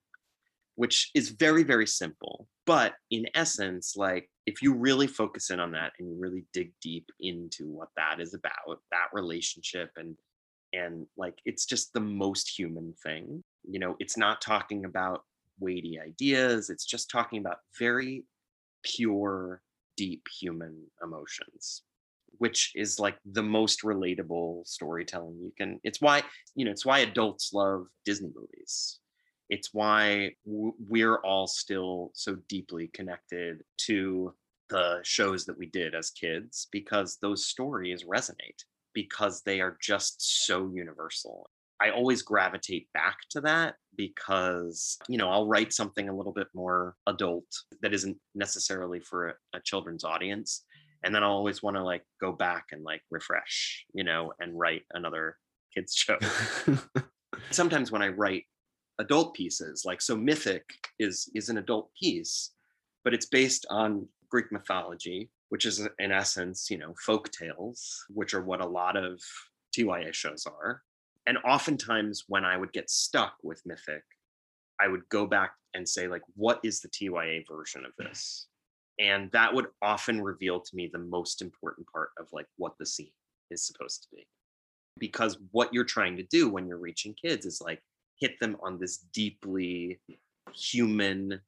which 0.75 1.11
is 1.15 1.31
very, 1.31 1.63
very 1.63 1.87
simple. 1.87 2.47
But 2.67 2.93
in 3.11 3.25
essence, 3.35 3.95
like 3.97 4.29
if 4.45 4.61
you 4.61 4.75
really 4.75 5.07
focus 5.07 5.49
in 5.49 5.61
on 5.61 5.73
that 5.73 5.93
and 5.99 6.11
you 6.11 6.17
really 6.21 6.45
dig 6.53 6.73
deep 6.83 7.09
into 7.21 7.71
what 7.71 7.89
that 7.97 8.21
is 8.21 8.35
about, 8.35 8.81
that 8.91 9.09
relationship 9.15 9.93
and 9.97 10.15
and 10.73 11.07
like 11.17 11.39
it's 11.45 11.67
just 11.67 11.93
the 11.93 12.01
most 12.01 12.59
human 12.59 12.95
thing. 13.03 13.43
You 13.65 13.79
know, 13.79 13.97
it's 13.99 14.17
not 14.17 14.41
talking 14.41 14.85
about 14.85 15.25
weighty 15.61 15.99
ideas. 15.99 16.71
It's 16.71 16.87
just 16.87 17.11
talking 17.11 17.41
about 17.41 17.59
very 17.79 18.25
pure, 18.83 19.63
deep 19.97 20.27
human 20.41 20.85
emotions, 21.03 21.83
which 22.39 22.73
is 22.75 23.01
like 23.01 23.19
the 23.25 23.43
most 23.43 23.83
relatable 23.83 24.67
storytelling 24.67 25.39
you 25.41 25.53
can. 25.57 25.81
It's 25.85 26.01
why, 26.01 26.23
you 26.55 26.65
know, 26.65 26.71
it's 26.71 26.87
why 26.87 27.01
adults 27.01 27.53
love 27.53 27.87
Disney 28.05 28.31
movies. 28.35 29.01
It's 29.51 29.73
why 29.73 30.33
we're 30.45 31.17
all 31.19 31.47
still 31.47 32.11
so 32.15 32.37
deeply 32.49 32.89
connected 32.93 33.63
to 33.87 34.35
the 34.69 35.01
shows 35.03 35.47
that 35.47 35.59
we 35.59 35.67
did 35.67 35.95
as 35.95 36.11
kids 36.11 36.69
because 36.71 37.17
those 37.23 37.47
stories 37.47 38.05
resonate 38.05 38.63
because 39.03 39.43
they 39.43 39.61
are 39.61 39.77
just 39.81 40.47
so 40.47 40.71
universal 40.75 41.49
I 41.81 41.91
always 41.91 42.23
gravitate 42.23 42.89
back 42.93 43.19
to 43.31 43.41
that 43.43 43.77
because, 43.97 44.99
you 45.09 45.17
know, 45.17 45.31
I'll 45.31 45.47
write 45.47 45.73
something 45.73 46.09
a 46.09 46.17
little 46.17 46.33
bit 46.33 46.49
more 46.55 46.97
adult 47.07 47.47
that 47.83 47.95
isn't 47.95 48.17
necessarily 48.35 49.01
for 49.01 49.29
a, 49.29 49.35
a 49.55 49.61
children's 49.61 50.05
audience. 50.05 50.65
And 51.05 51.15
then 51.15 51.23
I'll 51.23 51.31
always 51.31 51.63
want 51.63 51.77
to 51.77 51.85
like 51.85 52.03
go 52.21 52.33
back 52.33 52.67
and 52.73 52.83
like 52.83 53.03
refresh, 53.11 53.85
you 53.95 54.03
know, 54.03 54.33
and 54.41 54.59
write 54.59 54.83
another 54.93 55.37
kids 55.73 55.95
show. 55.97 56.19
Sometimes 57.51 57.93
when 57.93 58.03
I 58.03 58.09
write 58.09 58.45
adult 58.99 59.35
pieces, 59.35 59.85
like 59.85 60.03
so 60.03 60.17
Mythic 60.17 60.65
is 60.99 61.31
is 61.37 61.49
an 61.49 61.59
adult 61.59 61.91
piece, 61.95 62.51
but 63.05 63.15
it's 63.15 63.27
based 63.27 63.67
on 63.71 64.09
Greek 64.29 64.51
mythology, 64.51 65.31
which 65.49 65.65
is 65.65 65.81
uh, 65.81 65.89
in 65.99 66.13
essence, 66.13 66.71
you 66.71 66.79
know, 66.79 66.95
folk 67.05 67.31
tales, 67.31 68.05
which 68.09 68.35
are 68.35 68.43
what 68.43 68.61
a 68.61 68.67
lot 68.67 68.97
of 68.97 69.21
TYA 69.73 70.13
shows 70.13 70.47
are 70.47 70.83
and 71.29 71.37
oftentimes 71.45 72.25
when 72.27 72.47
I 72.47 72.57
would 72.57 72.73
get 72.73 72.89
stuck 72.89 73.35
with 73.43 73.61
Mythic, 73.67 74.03
I 74.81 74.89
would 74.89 75.07
go 75.11 75.27
back 75.27 75.53
and 75.75 75.87
say, 75.87 76.09
like, 76.09 76.23
what 76.37 76.59
is 76.65 76.81
the 76.81 76.89
TYA 76.89 77.43
version 77.47 77.85
of 77.85 77.93
this? 77.99 78.47
And 78.99 79.31
that 79.33 79.53
would 79.53 79.67
often 79.83 80.23
reveal 80.23 80.59
to 80.59 80.75
me 80.75 80.89
the 80.91 80.99
most 80.99 81.43
important 81.43 81.87
part 81.93 82.11
of 82.19 82.29
like 82.33 82.47
what 82.57 82.73
the 82.79 82.87
scene 82.87 83.13
is 83.51 83.67
supposed 83.67 84.05
to 84.05 84.09
be. 84.17 84.27
Because 84.99 85.39
what 85.53 85.73
you're 85.73 85.85
trying 85.85 86.17
to 86.17 86.23
do 86.23 86.49
when 86.49 86.67
you're 86.67 86.79
reaching 86.79 87.15
kids 87.15 87.45
is 87.45 87.61
like 87.61 87.83
hit 88.19 88.41
them 88.41 88.57
on 88.63 88.79
this 88.79 88.97
deeply 89.13 90.01
human 90.55 91.39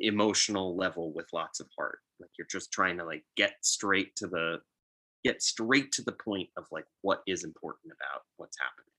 emotional 0.00 0.76
level 0.76 1.12
with 1.12 1.32
lots 1.32 1.60
of 1.60 1.68
heart 1.78 2.00
like 2.22 2.30
you're 2.38 2.46
just 2.50 2.72
trying 2.72 2.96
to 2.98 3.04
like 3.04 3.24
get 3.36 3.54
straight 3.60 4.16
to 4.16 4.26
the 4.26 4.58
get 5.24 5.42
straight 5.42 5.92
to 5.92 6.02
the 6.02 6.12
point 6.12 6.48
of 6.56 6.64
like 6.72 6.86
what 7.02 7.22
is 7.26 7.44
important 7.44 7.92
about 7.92 8.22
what's 8.36 8.58
happening 8.58 8.92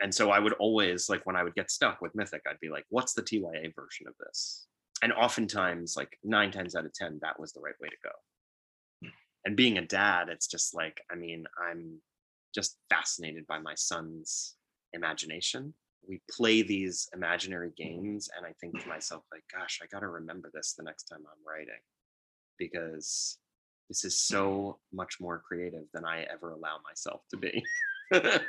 and 0.00 0.14
so 0.14 0.30
I 0.30 0.38
would 0.38 0.54
always 0.54 1.08
like 1.08 1.24
when 1.26 1.36
I 1.36 1.44
would 1.44 1.54
get 1.54 1.70
stuck 1.70 2.00
with 2.00 2.14
Mythic, 2.14 2.42
I'd 2.48 2.60
be 2.60 2.70
like, 2.70 2.86
what's 2.88 3.12
the 3.12 3.22
TYA 3.22 3.72
version 3.76 4.06
of 4.08 4.14
this? 4.18 4.66
And 5.02 5.12
oftentimes, 5.12 5.94
like 5.96 6.18
nine 6.24 6.50
times 6.50 6.74
out 6.74 6.86
of 6.86 6.92
10, 6.94 7.20
that 7.22 7.38
was 7.38 7.52
the 7.52 7.60
right 7.60 7.78
way 7.80 7.88
to 7.88 7.96
go. 8.02 9.10
And 9.44 9.56
being 9.56 9.78
a 9.78 9.86
dad, 9.86 10.28
it's 10.28 10.46
just 10.46 10.74
like, 10.74 11.00
I 11.10 11.14
mean, 11.14 11.44
I'm 11.58 12.00
just 12.54 12.76
fascinated 12.90 13.46
by 13.46 13.58
my 13.58 13.74
son's 13.74 14.56
imagination. 14.92 15.72
We 16.06 16.20
play 16.30 16.62
these 16.62 17.08
imaginary 17.14 17.72
games, 17.76 18.28
and 18.36 18.44
I 18.44 18.52
think 18.60 18.80
to 18.80 18.88
myself, 18.88 19.22
like, 19.32 19.44
gosh, 19.54 19.80
I 19.82 19.86
got 19.86 20.00
to 20.00 20.08
remember 20.08 20.50
this 20.52 20.74
the 20.76 20.82
next 20.82 21.04
time 21.04 21.20
I'm 21.20 21.46
writing 21.46 21.80
because 22.60 23.38
this 23.88 24.04
is 24.04 24.16
so 24.16 24.78
much 24.92 25.16
more 25.20 25.42
creative 25.44 25.82
than 25.92 26.04
I 26.04 26.22
ever 26.32 26.52
allow 26.52 26.76
myself 26.88 27.22
to 27.30 27.36
be. 27.36 27.64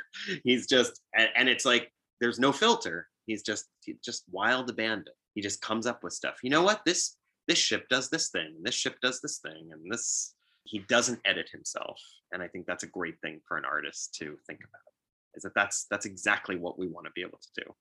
he's 0.44 0.68
just 0.68 1.00
and, 1.16 1.48
it's 1.48 1.64
like 1.64 1.90
there's 2.20 2.38
no 2.38 2.52
filter. 2.52 3.08
He's 3.26 3.42
just 3.42 3.66
just 4.04 4.22
wild 4.30 4.70
abandon. 4.70 5.14
He 5.34 5.40
just 5.40 5.60
comes 5.60 5.86
up 5.88 6.04
with 6.04 6.12
stuff. 6.12 6.36
You 6.44 6.50
know 6.50 6.62
what? 6.62 6.82
This 6.86 7.16
this 7.48 7.58
ship 7.58 7.88
does 7.88 8.08
this 8.08 8.28
thing 8.28 8.54
this 8.62 8.76
ship 8.76 8.96
does 9.02 9.20
this 9.20 9.38
thing 9.38 9.70
and 9.72 9.90
this 9.90 10.34
he 10.62 10.78
doesn't 10.78 11.18
edit 11.24 11.48
himself. 11.50 12.00
And 12.32 12.40
i 12.40 12.46
think 12.46 12.66
that's 12.66 12.84
a 12.84 12.86
great 12.98 13.20
thing 13.20 13.40
for 13.48 13.56
an 13.56 13.64
artist 13.64 14.14
to 14.20 14.38
think 14.46 14.60
about 14.60 14.92
is 15.34 15.42
that 15.42 15.54
that's 15.54 15.86
that's 15.90 16.06
exactly 16.06 16.56
what 16.56 16.78
we 16.78 16.86
want 16.86 17.06
to 17.06 17.12
be 17.14 17.22
able 17.22 17.38
to 17.38 17.64
do. 17.64 17.74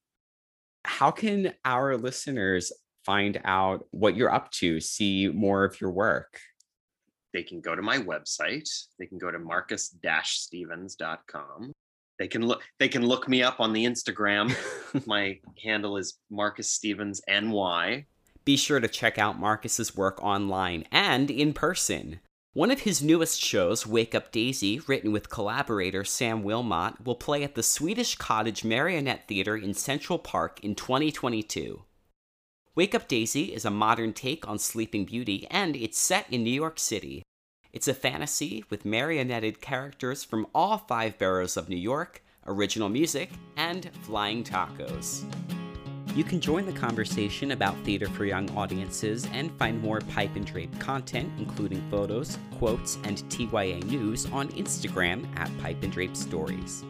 How 0.86 1.12
can 1.12 1.54
our 1.64 1.96
listeners 1.96 2.72
find 3.06 3.42
out 3.44 3.86
what 3.92 4.16
you're 4.16 4.34
up 4.34 4.52
to 4.52 4.80
see 4.80 5.28
more 5.28 5.64
of 5.64 5.82
your 5.82 5.92
work 5.92 6.40
they 7.34 7.44
can 7.44 7.60
go 7.62 7.76
to 7.76 7.82
my 7.82 7.98
website. 7.98 8.70
They 9.00 9.08
can 9.08 9.18
go 9.18 9.32
to 9.32 9.40
marcus-stevens.com. 9.40 11.72
They 12.20 12.28
can 12.28 12.46
look 12.46 12.62
they 12.78 12.88
can 12.88 13.04
look 13.06 13.28
me 13.28 13.42
up 13.42 13.60
on 13.60 13.74
the 13.74 13.84
Instagram. 13.86 14.56
my 15.08 15.40
handle 15.64 15.98
is 15.98 16.20
Marcus 16.30 16.72
Stevens 16.72 17.20
NY. 17.28 18.06
Be 18.46 18.58
sure 18.58 18.80
to 18.80 18.88
check 18.88 19.18
out 19.18 19.40
Marcus's 19.40 19.96
work 19.96 20.22
online 20.22 20.86
and 20.92 21.32
in 21.32 21.54
person. 21.54 22.20
One 22.54 22.70
of 22.70 22.82
his 22.82 23.02
newest 23.02 23.42
shows, 23.42 23.88
Wake 23.88 24.14
Up 24.14 24.32
Daisy, 24.32 24.80
written 24.82 25.14
with 25.14 25.30
collaborator 25.30 26.04
Sam 26.04 26.44
Willmott, 26.44 27.06
will 27.06 27.16
play 27.16 27.44
at 27.44 27.56
the 27.56 27.64
Swedish 27.64 28.16
Cottage 28.16 28.66
Marionette 28.66 29.26
Theater 29.28 29.56
in 29.56 29.74
Central 29.74 30.20
Park 30.20 30.60
in 30.62 30.76
2022. 30.76 31.86
Wake 32.74 32.96
Up 32.96 33.10
Daisy 33.10 33.54
is 33.54 33.66
a 33.66 33.70
modern 33.70 34.14
take 34.14 34.48
on 34.48 34.58
Sleeping 34.58 35.04
Beauty, 35.04 35.46
and 35.52 35.76
it's 35.76 36.00
set 36.00 36.26
in 36.32 36.42
New 36.42 36.54
York 36.54 36.80
City. 36.80 37.22
It's 37.74 37.90
a 37.90 37.94
fantasy 37.94 38.64
with 38.70 38.86
marionetted 38.86 39.60
characters 39.60 40.24
from 40.24 40.48
all 40.56 40.78
five 40.78 41.18
boroughs 41.18 41.58
of 41.58 41.68
New 41.68 41.76
York, 41.76 42.24
original 42.48 42.88
music, 42.88 43.30
and 43.58 43.90
flying 44.04 44.42
tacos. 44.46 45.26
You 46.16 46.24
can 46.24 46.40
join 46.40 46.66
the 46.66 46.72
conversation 46.72 47.52
about 47.52 47.76
theater 47.84 48.08
for 48.08 48.24
young 48.24 48.50
audiences 48.52 49.28
and 49.34 49.52
find 49.58 49.82
more 49.82 50.00
Pipe 50.00 50.38
and 50.38 50.46
Drape 50.46 50.80
content, 50.80 51.30
including 51.40 51.86
photos, 51.92 52.38
quotes, 52.58 52.98
and 53.04 53.18
TYA 53.30 53.84
news 53.84 54.28
on 54.28 54.48
Instagram 54.54 55.28
at 55.38 55.52
Pipe 55.60 55.84
and 55.84 55.92
Drape 55.92 56.16
Stories. 56.16 56.86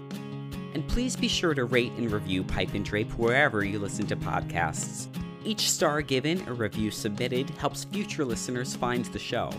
And 0.76 0.88
please 0.88 1.15
be 1.15 1.28
sure 1.28 1.56
to 1.56 1.65
rate 1.65 1.94
and 1.94 2.12
review 2.12 2.44
Pipe 2.44 2.76
and 2.76 2.86
Drape 2.86 3.12
wherever 3.17 3.65
you 3.65 3.80
listen 3.80 4.06
to 4.06 4.15
podcasts. 4.15 5.08
Each 5.43 5.71
star 5.71 6.01
given 6.01 6.47
or 6.47 6.54
review 6.54 6.91
submitted 6.91 7.49
helps 7.51 7.86
future 7.86 8.23
listeners 8.23 8.75
find 8.75 9.06
the 9.06 9.19
show. 9.19 9.51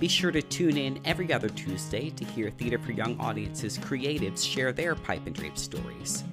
Be 0.00 0.08
sure 0.08 0.32
to 0.32 0.42
tune 0.42 0.76
in 0.76 1.00
every 1.04 1.32
other 1.32 1.48
Tuesday 1.48 2.10
to 2.10 2.24
hear 2.24 2.50
Theater 2.50 2.78
for 2.78 2.92
Young 2.92 3.18
Audiences 3.20 3.78
creatives 3.78 4.44
share 4.44 4.72
their 4.72 4.94
Pipe 4.94 5.26
and 5.26 5.34
Drape 5.34 5.58
stories. 5.58 6.24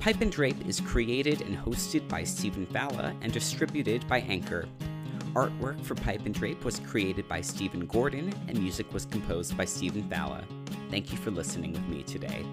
Pipe 0.00 0.20
and 0.20 0.32
Drape 0.32 0.66
is 0.66 0.80
created 0.80 1.40
and 1.42 1.56
hosted 1.56 2.08
by 2.08 2.24
Stephen 2.24 2.66
Falla 2.66 3.14
and 3.20 3.32
distributed 3.32 4.06
by 4.08 4.20
Anchor. 4.20 4.66
Artwork 5.34 5.82
for 5.84 5.94
Pipe 5.94 6.26
and 6.26 6.34
Drape 6.34 6.64
was 6.64 6.80
created 6.80 7.28
by 7.28 7.40
Stephen 7.40 7.86
Gordon, 7.86 8.32
and 8.48 8.58
music 8.58 8.92
was 8.92 9.04
composed 9.06 9.56
by 9.56 9.64
Stephen 9.64 10.08
Falla. 10.08 10.44
Thank 10.90 11.10
you 11.10 11.18
for 11.18 11.30
listening 11.30 11.72
with 11.72 11.86
me 11.88 12.02
today. 12.02 12.44